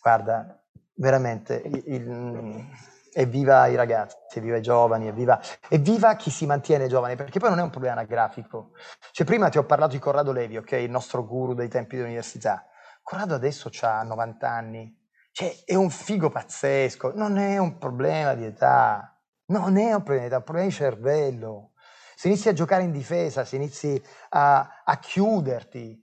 [0.00, 0.63] guarda,
[0.94, 2.66] veramente, il,
[3.14, 7.60] evviva i ragazzi, evviva i giovani, evviva, evviva chi si mantiene giovane, perché poi non
[7.60, 8.72] è un problema anagrafico.
[9.12, 12.66] Cioè, prima ti ho parlato di Corrado Levi, ok, il nostro guru dei tempi dell'università.
[13.02, 14.98] Corrado adesso ha 90 anni,
[15.30, 19.16] cioè è un figo pazzesco, non è un problema di età,
[19.46, 21.72] non è un problema di età, è un problema di cervello.
[22.16, 26.02] Se inizi a giocare in difesa, se inizi a, a chiuderti,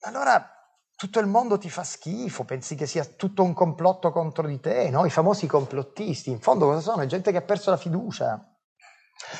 [0.00, 0.55] allora
[0.96, 4.88] tutto il mondo ti fa schifo, pensi che sia tutto un complotto contro di te,
[4.88, 5.04] no?
[5.04, 7.02] I famosi complottisti, in fondo cosa sono?
[7.02, 8.56] È gente che ha perso la fiducia.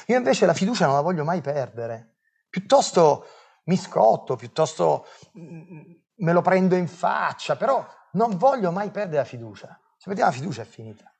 [0.06, 2.16] Io invece la fiducia non la voglio mai perdere.
[2.50, 3.26] Piuttosto
[3.64, 5.06] mi scotto, piuttosto
[5.38, 5.80] mm,
[6.16, 9.80] me lo prendo in faccia, però non voglio mai perdere la fiducia.
[9.96, 11.10] Se perdiamo la fiducia è finita.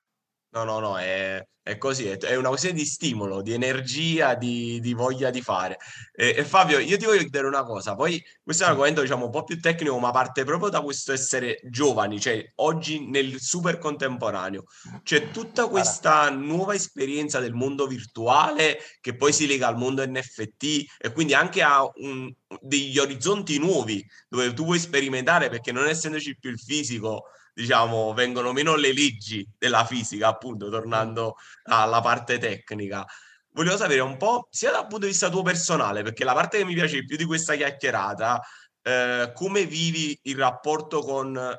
[0.57, 4.81] No, no, no, è, è così, è, è, una questione di stimolo, di energia, di,
[4.81, 5.77] di voglia di fare.
[6.15, 9.27] E, e, Fabio, io ti voglio chiedere una cosa, poi questo è un argomento diciamo
[9.27, 13.77] un po' più tecnico, ma parte proprio da questo essere giovani, cioè oggi nel super
[13.77, 14.65] contemporaneo.
[15.03, 20.85] C'è tutta questa nuova esperienza del mondo virtuale che poi si lega al mondo NFT
[20.97, 22.33] e quindi anche a un,
[22.63, 27.25] degli orizzonti nuovi dove tu puoi sperimentare perché non essendoci più il fisico
[27.57, 33.05] diciamo, vengono meno le leggi della fisica, appunto, tornando alla parte tecnica.
[33.53, 36.67] Volevo sapere un po', sia dal punto di vista tuo personale, perché la parte che
[36.67, 38.43] mi piace più di questa chiacchierata,
[38.83, 41.59] eh, come vivi il rapporto con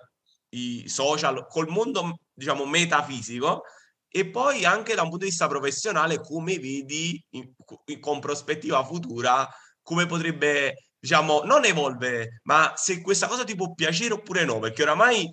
[0.50, 3.64] i social, col mondo, diciamo, metafisico,
[4.08, 7.52] e poi anche da un punto di vista professionale, come vedi in,
[7.86, 9.50] in, con prospettiva futura,
[9.82, 14.84] come potrebbe, diciamo, non evolvere, ma se questa cosa ti può piacere oppure no, perché
[14.84, 15.28] oramai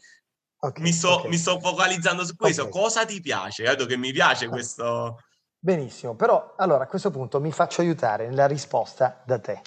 [0.65, 1.29] Okay, mi, sto, okay.
[1.29, 2.63] mi, sto, focalizzando su questo.
[2.63, 2.81] Okay.
[2.81, 3.65] Cosa ti piace?
[3.65, 5.19] Vedo che mi piace questo.
[5.59, 9.61] Benissimo, però allora a questo punto mi faccio aiutare nella risposta da te.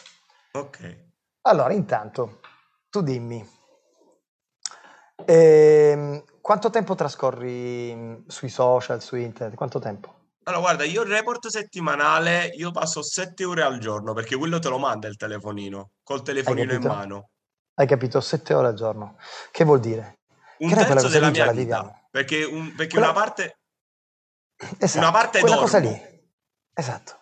[0.54, 1.06] Ok.
[1.42, 2.40] Allora, intanto,
[2.90, 3.48] tu dimmi,
[5.24, 9.56] ehm, quanto tempo trascorri mm, sui social, su internet?
[9.56, 10.16] Quanto tempo?
[10.46, 14.70] Allora, guarda, io il report settimanale, io passo sette ore al giorno, perché quello te
[14.70, 17.30] lo manda il telefonino, col telefonino in mano.
[17.76, 18.20] Hai capito?
[18.20, 19.18] Sette ore al giorno.
[19.52, 20.17] Che vuol dire?
[20.60, 23.12] Un che terzo della mia vita, perché, un, perché quella...
[23.12, 23.58] una parte
[24.80, 25.72] esatto, una parte quella dormo.
[25.72, 26.16] cosa lì.
[26.74, 27.16] Esatto.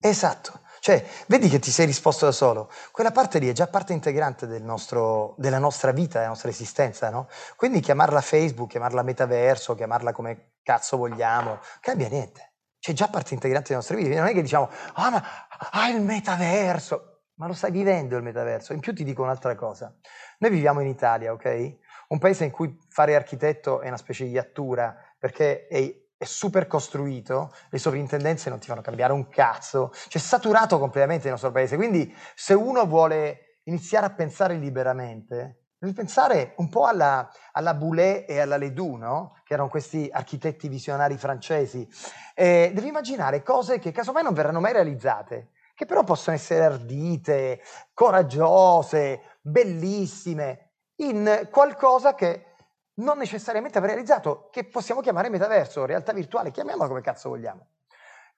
[0.00, 0.60] Esatto.
[0.80, 2.70] Cioè, vedi che ti sei risposto da solo.
[2.92, 7.10] Quella parte lì è già parte integrante del nostro, della nostra vita, della nostra esistenza,
[7.10, 7.28] no?
[7.56, 12.52] Quindi chiamarla Facebook, chiamarla metaverso, chiamarla come cazzo vogliamo, cambia niente.
[12.78, 14.14] C'è già parte integrante delle nostre vite.
[14.14, 15.24] Non è che diciamo, ah, ma
[15.72, 17.22] ah, il metaverso.
[17.34, 18.72] Ma lo stai vivendo il metaverso.
[18.72, 19.92] In più ti dico un'altra cosa.
[20.38, 21.78] Noi viviamo in Italia, ok?
[22.08, 26.66] Un paese in cui fare architetto è una specie di iattura, perché è, è super
[26.66, 31.76] costruito, le sovrintendenze non ti fanno cambiare un cazzo, c'è saturato completamente il nostro paese,
[31.76, 38.28] quindi se uno vuole iniziare a pensare liberamente, devi pensare un po' alla, alla Boulet
[38.28, 39.40] e alla Ledoux, no?
[39.44, 41.86] che erano questi architetti visionari francesi,
[42.34, 47.60] e devi immaginare cose che casomai non verranno mai realizzate, che però possono essere ardite,
[47.92, 50.65] coraggiose, bellissime,
[50.96, 52.54] in qualcosa che
[52.94, 57.68] non necessariamente avrei realizzato, che possiamo chiamare metaverso, realtà virtuale, chiamiamola come cazzo vogliamo.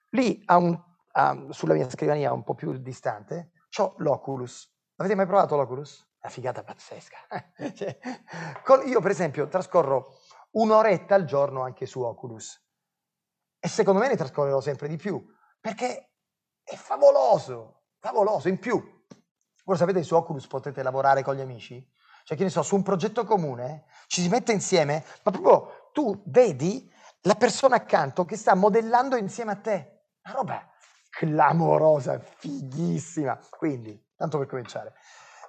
[0.09, 0.77] Lì, un,
[1.13, 4.75] a, sulla mia scrivania un po' più distante, ho l'Oculus.
[4.97, 6.05] Avete mai provato l'Oculus?
[6.21, 7.17] Una figata pazzesca.
[7.73, 7.97] cioè,
[8.85, 10.17] io, per esempio, trascorro
[10.51, 12.61] un'oretta al giorno anche su Oculus.
[13.59, 15.23] E secondo me ne trascorrerò sempre di più,
[15.59, 16.11] perché
[16.63, 18.49] è favoloso, favoloso.
[18.49, 18.81] In più,
[19.63, 21.87] voi sapete su Oculus potete lavorare con gli amici?
[22.29, 26.21] Cioè, che ne so, su un progetto comune ci si mette insieme, ma proprio tu
[26.27, 26.87] vedi
[27.21, 30.03] la persona accanto che sta modellando insieme a te.
[30.25, 30.69] Una roba
[31.09, 33.39] clamorosa, fighissima.
[33.49, 34.93] Quindi, tanto per cominciare,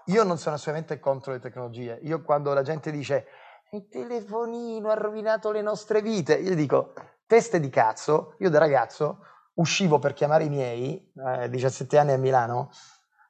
[0.06, 1.98] io non sono assolutamente contro le tecnologie.
[2.00, 3.26] Io quando la gente dice
[3.72, 6.94] il telefonino ha rovinato le nostre vite, io dico
[7.26, 8.36] teste di cazzo.
[8.38, 9.26] Io da ragazzo
[9.56, 12.70] uscivo per chiamare i miei, eh, 17 anni a Milano,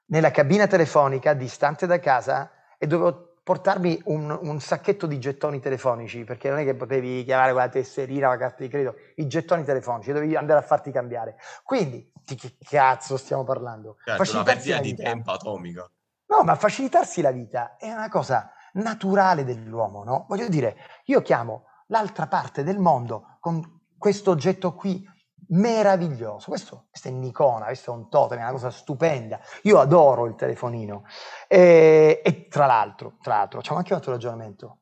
[0.07, 6.23] nella cabina telefonica distante da casa e dovevo portarmi un, un, sacchetto di gettoni telefonici,
[6.23, 9.65] perché non è che potevi chiamare con la tesserina la carta di credito, i gettoni
[9.65, 11.35] telefonici, dovevi andare a farti cambiare.
[11.65, 13.97] Quindi, di che cazzo stiamo parlando?
[14.05, 15.91] Certo, una perdita di tempo atomica.
[16.27, 20.27] No, ma facilitarsi la vita è una cosa naturale dell'uomo, no?
[20.29, 20.77] Voglio dire,
[21.07, 25.05] io chiamo l'altra parte del mondo con questo oggetto qui
[25.51, 26.49] meraviglioso.
[26.49, 29.41] Questo, questo è un'icona, questo è un totem, è una cosa stupenda.
[29.63, 31.05] Io adoro il telefonino.
[31.49, 34.79] E, e tra l'altro, tra l'altro, facciamo anche un altro ragionamento.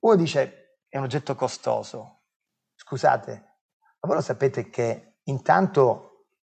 [0.00, 2.22] Uno dice, è un oggetto costoso.
[2.74, 3.32] Scusate,
[4.00, 6.02] ma voi lo sapete che intanto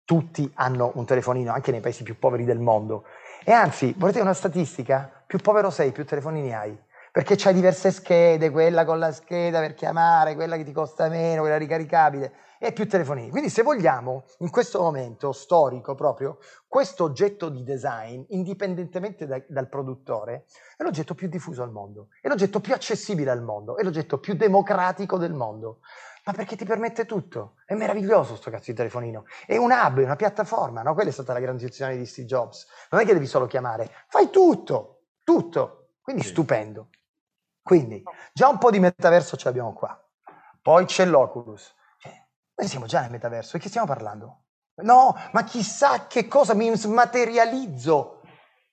[0.04, 3.06] tutti hanno un telefonino, anche nei paesi più poveri del mondo.
[3.44, 5.24] E anzi, volete una statistica?
[5.26, 9.74] Più povero sei, più telefonini hai perché c'hai diverse schede, quella con la scheda per
[9.74, 13.30] chiamare, quella che ti costa meno, quella ricaricabile e più telefonini.
[13.30, 19.70] Quindi se vogliamo, in questo momento storico proprio, questo oggetto di design, indipendentemente da, dal
[19.70, 20.46] produttore,
[20.76, 24.36] è l'oggetto più diffuso al mondo, è l'oggetto più accessibile al mondo, è l'oggetto più
[24.36, 25.80] democratico del mondo.
[26.26, 27.56] Ma perché ti permette tutto?
[27.66, 29.24] È meraviglioso sto cazzo di telefonino.
[29.48, 30.94] È un hub, è una piattaforma, no?
[30.94, 32.68] Quella è stata la grande intuizione di Steve Jobs.
[32.92, 35.94] Non è che devi solo chiamare, fai tutto, tutto.
[36.02, 36.30] Quindi sì.
[36.30, 36.90] stupendo.
[37.64, 38.04] Quindi
[38.34, 39.98] già un po' di metaverso ce l'abbiamo qua.
[40.62, 41.78] Poi c'è l'Oculus.
[42.60, 43.56] Noi siamo già nel metaverso.
[43.56, 44.42] Di che stiamo parlando?
[44.82, 48.22] No, ma chissà che cosa mi smaterializzo.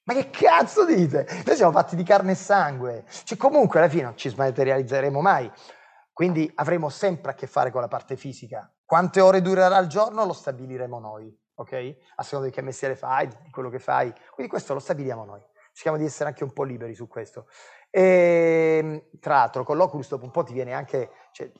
[0.02, 1.24] Ma che cazzo dite?
[1.46, 3.04] Noi siamo fatti di carne e sangue.
[3.22, 5.48] Cioè, comunque alla fine non ci smaterializzeremo mai.
[6.12, 8.68] Quindi avremo sempre a che fare con la parte fisica.
[8.84, 11.96] Quante ore durerà il giorno lo stabiliremo noi, ok?
[12.16, 14.12] A seconda di che mestiere fai, di quello che fai.
[14.32, 15.40] Quindi questo lo stabiliamo noi.
[15.72, 17.46] Cerchiamo di essere anche un po' liberi su questo.
[17.88, 21.52] E, ehm, tra l'altro, con l'Oculus dopo un po' ti viene anche, cioè,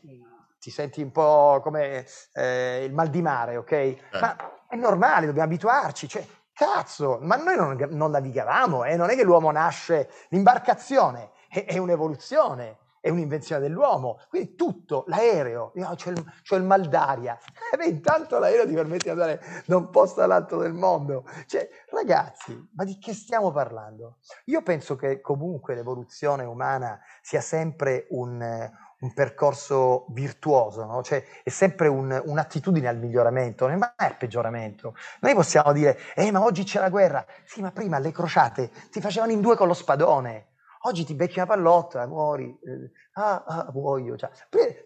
[0.58, 3.72] ti senti un po' come eh, il mal di mare, ok?
[3.72, 3.98] Eh.
[4.20, 4.36] Ma
[4.68, 8.96] è normale, dobbiamo abituarci, cioè, cazzo, ma noi non, non navigavamo, eh?
[8.96, 14.18] non è che l'uomo nasce, l'imbarcazione è, è un'evoluzione è un'invenzione dell'uomo.
[14.28, 17.38] Quindi tutto, l'aereo, io c'ho il, c'ho il mal d'aria.
[17.78, 21.24] Beh, intanto l'aereo ti permette di andare da un posto all'altro del mondo.
[21.46, 24.18] Cioè, ragazzi, ma di che stiamo parlando?
[24.46, 28.68] Io penso che comunque l'evoluzione umana sia sempre un,
[29.00, 31.02] un percorso virtuoso, no?
[31.02, 34.94] cioè è sempre un, un'attitudine al miglioramento, non è mai al peggioramento.
[35.20, 39.00] Noi possiamo dire, eh ma oggi c'è la guerra, sì ma prima le crociate ti
[39.00, 40.54] facevano in due con lo spadone,
[40.86, 44.16] Oggi ti becchi una pallotta, muori, eh, ah, ah, muoio.
[44.16, 44.30] Cioè.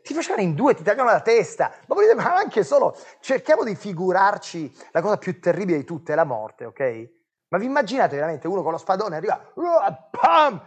[0.03, 1.71] Ti facevano in due, ti tagliano la testa.
[1.87, 6.25] Ma volete, ma anche solo, cerchiamo di figurarci la cosa più terribile di tutte, la
[6.25, 7.11] morte, ok?
[7.49, 9.63] Ma vi immaginate veramente uno con lo spadone arriva, uh,
[10.11, 10.63] pam,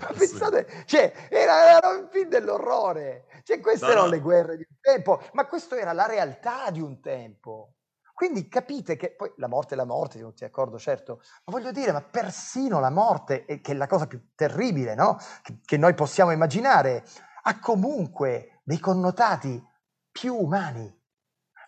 [0.00, 3.26] ma pensate, cioè, era, era un film dell'orrore.
[3.42, 4.12] Cioè, queste no, erano no.
[4.12, 7.74] le guerre di un tempo, ma questo era la realtà di un tempo.
[8.16, 11.70] Quindi capite che poi la morte è la morte, siamo tutti d'accordo, certo, ma voglio
[11.70, 15.18] dire, ma persino la morte, che è la cosa più terribile, no?
[15.42, 17.04] Che, che noi possiamo immaginare,
[17.42, 19.62] ha comunque dei connotati
[20.10, 20.90] più umani,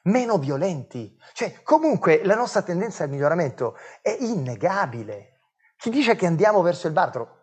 [0.05, 1.17] meno violenti.
[1.35, 5.41] Cioè, comunque la nostra tendenza al miglioramento è innegabile.
[5.77, 7.38] Chi dice che andiamo verso il baratro,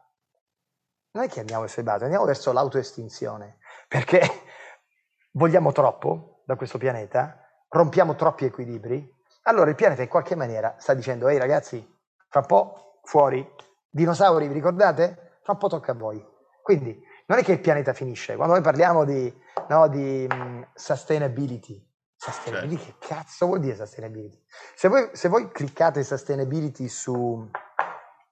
[1.16, 3.58] non è che andiamo verso il baratro, andiamo verso l'autoestinzione,
[3.88, 4.22] perché
[5.32, 7.40] vogliamo troppo da questo pianeta
[7.70, 9.14] rompiamo troppi equilibri,
[9.44, 11.86] allora il pianeta in qualche maniera sta dicendo, ehi ragazzi,
[12.30, 13.46] fra un po' fuori,
[13.90, 15.40] dinosauri, vi ricordate?
[15.44, 16.26] Fra un po' tocca a voi.
[16.62, 19.34] Quindi non è che il pianeta finisce, quando noi parliamo di,
[19.68, 21.86] no, di um, sustainability,
[22.16, 23.00] sustainability, certo.
[23.00, 24.42] che cazzo vuol dire sustainability?
[24.76, 27.50] Se voi, se voi cliccate sustainability su,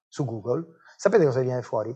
[0.08, 1.96] su Google, sapete cosa viene fuori?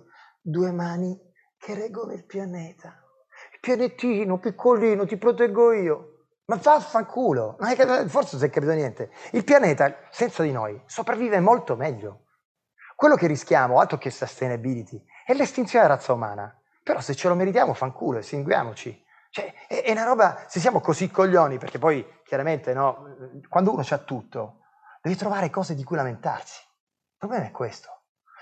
[0.50, 1.20] Due mani
[1.58, 3.04] che reggono il pianeta.
[3.52, 6.28] Il pianetino piccolino, ti proteggo io.
[6.45, 7.58] Ma vaffanculo,
[8.08, 9.12] forse non si è capito niente.
[9.34, 12.28] Il pianeta senza di noi sopravvive molto meglio.
[12.95, 16.58] Quello che rischiamo, altro che sustainability, è l'estinzione della razza umana.
[16.82, 19.04] Però se ce lo meritiamo, fanculo, estinguiamoci.
[19.30, 23.18] Cioè, è, è, una roba, se siamo così coglioni, perché poi chiaramente no,
[23.50, 24.62] quando uno c'ha tutto,
[25.02, 26.62] devi trovare cose di cui lamentarsi.
[26.62, 27.89] Il problema è questo.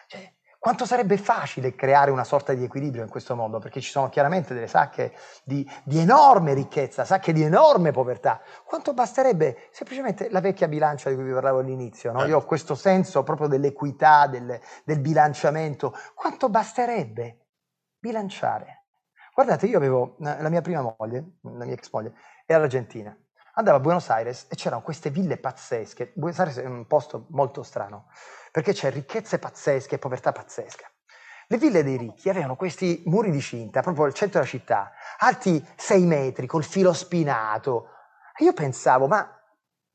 [0.05, 0.35] Cioè,
[0.65, 4.55] quanto sarebbe facile creare una sorta di equilibrio in questo mondo, perché ci sono chiaramente
[4.55, 5.13] delle sacche
[5.43, 8.41] di, di enorme ricchezza, sacche di enorme povertà.
[8.63, 12.11] Quanto basterebbe semplicemente la vecchia bilancia di cui vi parlavo all'inizio?
[12.11, 12.25] No?
[12.25, 15.95] Io ho questo senso proprio dell'equità, del, del bilanciamento.
[16.15, 17.45] Quanto basterebbe
[17.99, 18.85] bilanciare?
[19.35, 22.13] Guardate, io avevo la mia prima moglie, la mia ex moglie,
[22.43, 23.15] era argentina.
[23.57, 26.11] Andava a Buenos Aires e c'erano queste ville pazzesche.
[26.15, 28.07] Buenos Aires è un posto molto strano,
[28.55, 30.89] perché c'è ricchezze pazzesche e povertà pazzesca.
[31.47, 35.61] Le ville dei ricchi avevano questi muri di cinta, proprio al centro della città, alti
[35.75, 37.89] sei metri, col filo spinato.
[38.33, 39.29] E io pensavo, ma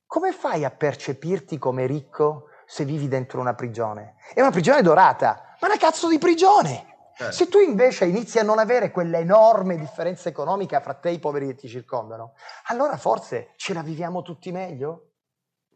[0.04, 4.16] come fai a percepirti come ricco se vivi dentro una prigione?
[4.34, 6.88] È una prigione dorata, ma una cazzo di prigione!
[7.16, 7.32] Certo.
[7.32, 11.46] Se tu invece inizi a non avere quell'enorme differenza economica fra te e i poveri
[11.46, 12.34] che ti circondano,
[12.66, 15.09] allora forse ce la viviamo tutti meglio?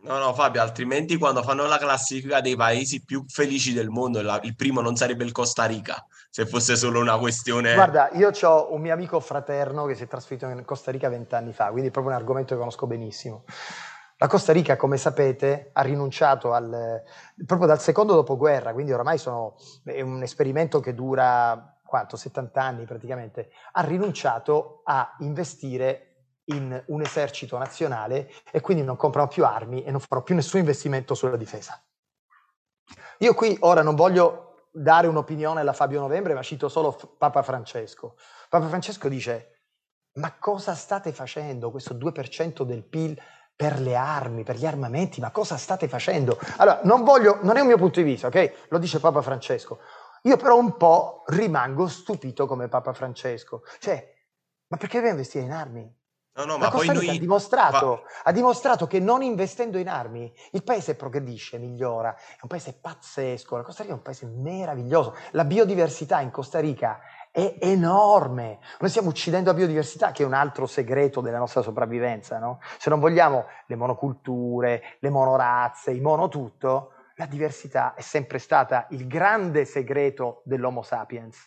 [0.05, 4.55] No, no, Fabio, altrimenti quando fanno la classifica dei paesi più felici del mondo, il
[4.55, 7.73] primo non sarebbe il Costa Rica, se fosse solo una questione...
[7.73, 11.55] Guarda, io ho un mio amico fraterno che si è trasferito in Costa Rica vent'anni
[11.55, 13.45] fa, quindi è proprio un argomento che conosco benissimo.
[14.19, 17.03] La Costa Rica, come sapete, ha rinunciato al,
[17.47, 22.85] proprio dal secondo dopoguerra, quindi oramai sono, è un esperimento che dura quanto, 70 anni
[22.85, 26.14] praticamente, ha rinunciato a investire
[26.47, 30.61] in un esercito nazionale e quindi non comprano più armi e non farò più nessun
[30.61, 31.83] investimento sulla difesa.
[33.19, 38.17] Io qui ora non voglio dare un'opinione alla Fabio Novembre, ma cito solo Papa Francesco.
[38.49, 39.61] Papa Francesco dice,
[40.15, 43.21] ma cosa state facendo questo 2% del PIL
[43.57, 46.39] per le armi, per gli armamenti, ma cosa state facendo?
[46.57, 48.67] Allora, non voglio, non è un mio punto di vista, ok?
[48.69, 49.79] Lo dice Papa Francesco.
[50.23, 53.63] Io però un po' rimango stupito come Papa Francesco.
[53.79, 54.13] Cioè,
[54.69, 56.03] ma perché deve investire in armi?
[56.37, 57.09] No, no, ma poi noi...
[57.09, 58.11] ha, dimostrato, ma...
[58.25, 63.57] ha dimostrato che non investendo in armi il paese progredisce, migliora, è un paese pazzesco,
[63.57, 68.59] la Costa Rica è un paese meraviglioso, la biodiversità in Costa Rica è enorme.
[68.81, 72.61] Noi stiamo uccidendo la biodiversità, che è un altro segreto della nostra sopravvivenza, no?
[72.79, 79.07] Se non vogliamo le monoculture, le monorazze, i monotutto, la diversità è sempre stata il
[79.07, 81.39] grande segreto dell'Homo sapiens.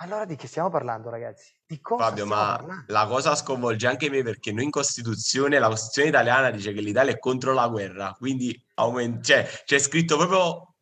[0.00, 1.57] Allora di che stiamo parlando, ragazzi?
[1.68, 2.84] Di cosa Fabio, ma parlando?
[2.86, 7.12] la cosa sconvolge anche me perché noi in Costituzione, la Costituzione italiana dice che l'Italia
[7.12, 10.72] è contro la guerra, quindi aument- cioè, c'è scritto proprio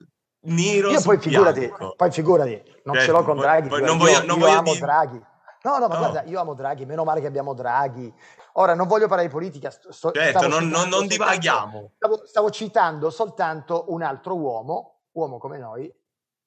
[0.42, 3.68] nero Io poi figurati, poi figurati, non certo, ce l'ho con Draghi.
[3.68, 4.84] Poi, non voglio, io, non io voglio amo dire...
[4.86, 5.24] Draghi.
[5.62, 5.98] No, no, ma no.
[5.98, 8.14] guarda, io amo Draghi, meno male che abbiamo Draghi.
[8.52, 9.70] Ora, non voglio parlare di politica.
[9.70, 11.94] Sto, certo, non, non, non divaghiamo.
[11.96, 15.92] Stavo, stavo, citando soltanto un altro uomo, uomo come noi,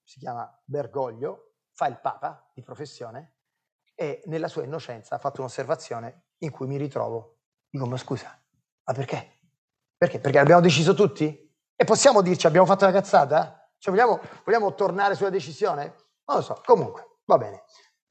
[0.01, 3.33] si chiama Bergoglio, fa il Papa di professione
[3.99, 7.39] e nella sua innocenza ha fatto un'osservazione in cui mi ritrovo.
[7.69, 8.41] Dico, ma scusa,
[8.85, 9.39] ma perché?
[9.97, 10.19] Perché?
[10.19, 11.53] Perché l'abbiamo deciso tutti?
[11.75, 13.69] E possiamo dirci abbiamo fatto una cazzata?
[13.77, 15.83] Cioè, vogliamo, vogliamo tornare sulla decisione?
[16.27, 17.63] Non lo so, comunque, va bene.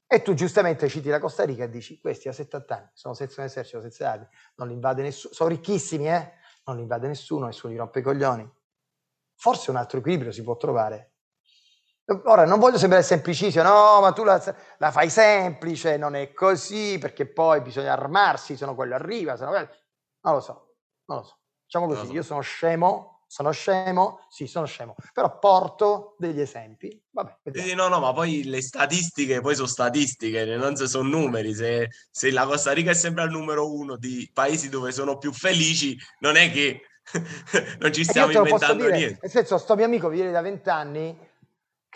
[0.05, 3.43] E tu giustamente citi la Costa Rica e dici, questi a 70 anni sono un
[3.43, 4.27] esercito, senza armi,
[4.57, 6.33] non li invade nessuno, sono ricchissimi, eh?
[6.65, 8.47] Non li invade nessuno, nessuno gli rompe i coglioni.
[9.33, 11.13] Forse un altro equilibrio si può trovare.
[12.23, 14.41] Ora, non voglio sembrare semplicissimo, no, ma tu la,
[14.77, 19.45] la fai semplice, non è così, perché poi bisogna armarsi, se no quello arriva, se
[19.45, 19.51] no...
[19.51, 21.37] Non lo so, non lo so.
[21.63, 22.11] Diciamo così, so.
[22.13, 24.25] io sono scemo, sono scemo?
[24.27, 26.99] Sì, sono scemo, però porto degli esempi.
[27.11, 31.53] Vabbè, sì, no, no, ma poi le statistiche poi sono statistiche, non se sono numeri.
[31.53, 35.31] Se, se la Costa Rica è sempre al numero uno di paesi dove sono più
[35.31, 36.81] felici, non è che
[37.79, 39.19] non ci stiamo inventando dire, niente.
[39.21, 41.28] Nel senso, sto mio amico viene da vent'anni,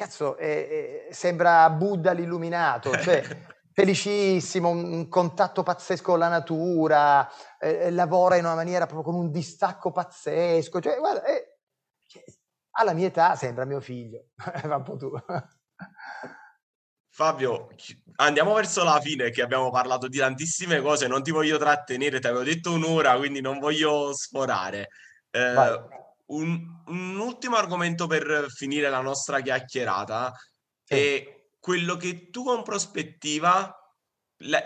[0.03, 3.23] cazzo, eh, eh, sembra Buddha l'illuminato, cioè
[3.71, 7.29] felicissimo, un contatto pazzesco con la natura,
[7.59, 10.81] eh, lavora in una maniera proprio con un distacco pazzesco.
[10.81, 11.57] Cioè, guarda, eh,
[12.07, 12.23] cioè,
[12.71, 14.25] alla mia età sembra mio figlio.
[14.65, 15.11] Va un po' tu.
[17.09, 17.69] Fabio,
[18.15, 22.25] andiamo verso la fine che abbiamo parlato di tantissime cose, non ti voglio trattenere, ti
[22.25, 24.89] avevo detto un'ora, quindi non voglio sforare.
[25.29, 26.01] Eh,
[26.35, 30.31] un, un, ultimo argomento per finire la nostra chiacchierata
[30.83, 30.93] sì.
[30.93, 33.73] è quello che tu con prospettiva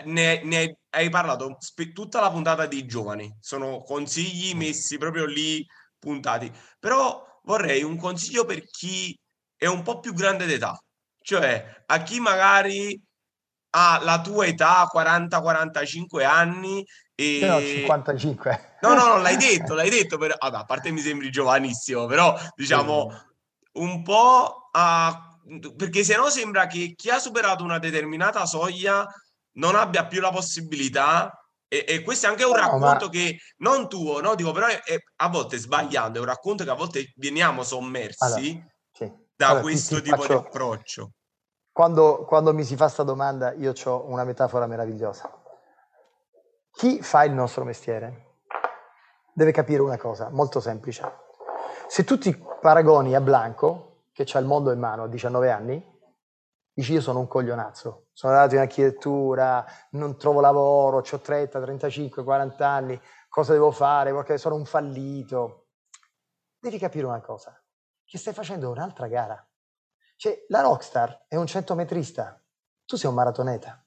[0.04, 5.64] ne, ne hai parlato spe- tutta la puntata di giovani, sono consigli messi proprio lì
[5.98, 9.16] puntati, però vorrei un consiglio per chi
[9.56, 10.76] è un po' più grande d'età,
[11.22, 13.00] cioè a chi magari
[13.70, 16.84] ha la tua età, 40-45 anni
[17.20, 17.40] e...
[17.44, 18.76] No, 55.
[18.82, 20.36] No, no, non l'hai detto, l'hai detto, però...
[20.38, 23.10] Vabbè, a parte mi sembri giovanissimo, però diciamo
[23.72, 25.36] un po' a...
[25.76, 29.04] perché se no sembra che chi ha superato una determinata soglia
[29.54, 31.32] non abbia più la possibilità
[31.66, 33.10] e, e, questo è anche un no, racconto ma...
[33.10, 34.36] che non tuo, no?
[34.36, 38.24] Dico, però è, è, a volte sbagliando, è un racconto che a volte veniamo sommersi
[38.24, 38.40] allora,
[38.92, 39.12] sì.
[39.34, 40.38] da allora, questo ti, ti tipo faccio...
[40.38, 41.10] di approccio.
[41.72, 45.37] Quando, quando mi si fa questa domanda, io ho una metafora meravigliosa.
[46.78, 48.36] Chi fa il nostro mestiere
[49.32, 51.02] deve capire una cosa molto semplice.
[51.88, 55.98] Se tu ti paragoni a Blanco, che ha il mondo in mano a 19 anni,
[56.72, 62.22] dici io sono un coglionazzo, sono andato in architettura, non trovo lavoro, ho 30, 35,
[62.22, 64.12] 40 anni, cosa devo fare?
[64.12, 65.70] Perché sono un fallito.
[66.60, 67.60] Devi capire una cosa,
[68.04, 69.44] che stai facendo un'altra gara.
[70.14, 72.40] Cioè, la rockstar è un centometrista,
[72.84, 73.84] tu sei un maratoneta.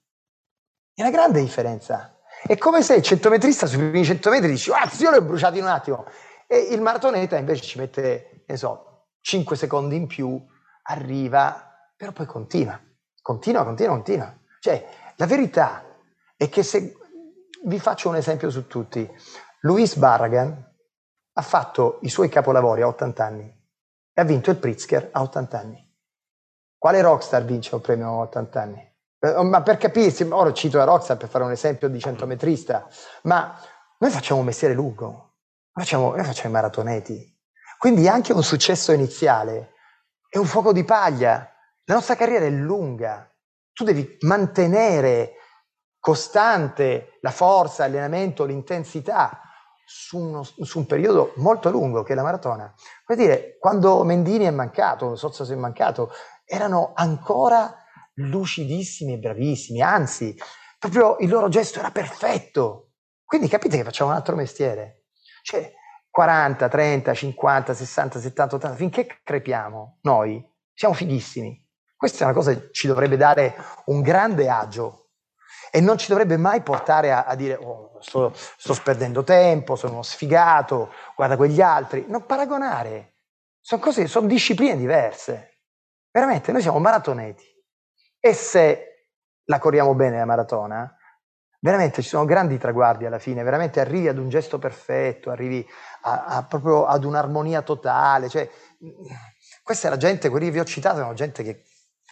[0.93, 2.17] È una grande differenza.
[2.43, 5.63] È come se il centometrista sui primi 100 metri dici, ah, io l'ho bruciato in
[5.63, 6.05] un attimo.
[6.47, 10.43] E il maratoneta invece ci mette, ne so, 5 secondi in più,
[10.83, 12.79] arriva, però poi continua,
[13.21, 14.37] continua, continua, continua.
[14.59, 15.85] Cioè, la verità
[16.35, 16.95] è che se
[17.63, 19.09] vi faccio un esempio su tutti,
[19.61, 20.69] Luis Barragan
[21.33, 23.59] ha fatto i suoi capolavori a 80 anni
[24.13, 25.89] e ha vinto il Pritzker a 80 anni.
[26.77, 28.90] Quale rockstar vince un premio a 80 anni?
[29.21, 32.87] Eh, ma per capirsi, ora cito la rockstar per fare un esempio di centometrista,
[33.23, 33.57] ma
[33.97, 35.07] noi facciamo un mestiere lungo,
[35.73, 37.39] noi facciamo, noi facciamo i maratoneti.
[37.77, 39.73] Quindi anche un successo iniziale
[40.27, 41.51] è un fuoco di paglia
[41.91, 43.29] la nostra carriera è lunga,
[43.73, 45.33] tu devi mantenere
[45.99, 49.41] costante la forza, l'allenamento, l'intensità
[49.83, 52.73] su, uno, su, un periodo molto lungo che è la maratona.
[53.05, 56.11] Vuol dire, quando Mendini è mancato, Sozza si è mancato,
[56.45, 57.80] erano ancora
[58.15, 60.35] lucidissimi e bravissimi, anzi,
[60.77, 62.93] proprio il loro gesto era perfetto.
[63.23, 65.05] Quindi capite che facciamo un altro mestiere.
[65.43, 65.71] Cioè,
[66.09, 71.57] 40, 30, 50, 60, 70, 80, finché crepiamo, noi siamo fighissimi.
[71.95, 73.55] Questa è una cosa che ci dovrebbe dare
[73.85, 75.11] un grande agio
[75.71, 79.93] e non ci dovrebbe mai portare a, a dire oh, sto, sto sperdendo tempo, sono
[79.93, 82.05] uno sfigato, guarda quegli altri.
[82.07, 83.13] Non paragonare,
[83.61, 85.59] sono cose, sono discipline diverse.
[86.11, 87.50] Veramente, noi siamo maratoneti
[88.21, 89.07] e se
[89.45, 90.95] la corriamo bene la maratona,
[91.59, 95.67] veramente ci sono grandi traguardi alla fine, veramente arrivi ad un gesto perfetto, arrivi
[96.03, 98.29] a, a proprio ad un'armonia totale.
[98.29, 98.49] Cioè,
[99.63, 101.63] questa è la gente, quelli che vi ho citato, sono gente che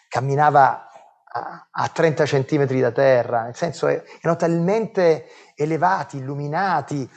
[0.09, 0.89] camminava
[1.31, 7.09] a, a 30 centimetri da terra, nel senso erano talmente elevati, illuminati,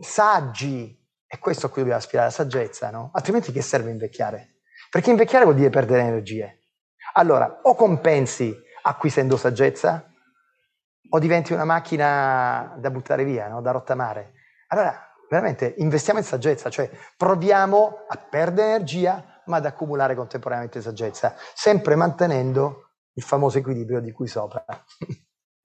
[0.00, 3.10] saggi, è questo a cui dobbiamo aspirare, la saggezza, no?
[3.12, 4.56] Altrimenti che serve invecchiare?
[4.90, 6.59] Perché invecchiare vuol dire perdere energie.
[7.14, 10.10] Allora, o compensi acquisendo saggezza,
[11.12, 13.60] o diventi una macchina da buttare via, no?
[13.60, 14.34] da rottamare.
[14.68, 21.34] Allora, veramente investiamo in saggezza, cioè proviamo a perdere energia ma ad accumulare contemporaneamente saggezza,
[21.54, 24.64] sempre mantenendo il famoso equilibrio di cui sopra.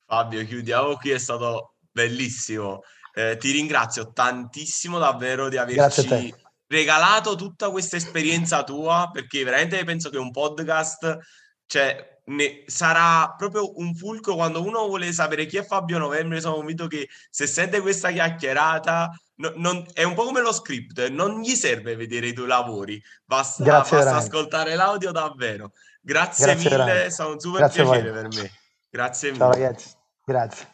[0.08, 2.82] Fabio, chiudiamo qui, è stato bellissimo.
[3.14, 6.34] Eh, ti ringrazio tantissimo davvero di averci
[6.68, 11.18] regalato tutta questa esperienza tua, perché veramente penso che un podcast,
[11.66, 16.42] cioè, ne sarà proprio un fulcro quando uno vuole sapere chi è Fabio Novembre.
[16.42, 21.08] Sono convinto che se sente questa chiacchierata no, non, è un po' come lo script,
[21.10, 25.72] non gli serve vedere i tuoi lavori, basta, basta ascoltare l'audio davvero.
[26.02, 27.06] Grazie, Grazie mille, veramente.
[27.06, 28.52] è stato un super Grazie piacere per me.
[28.90, 29.44] Grazie mille.
[29.44, 29.90] Ciao ragazzi,
[30.24, 30.68] grazie.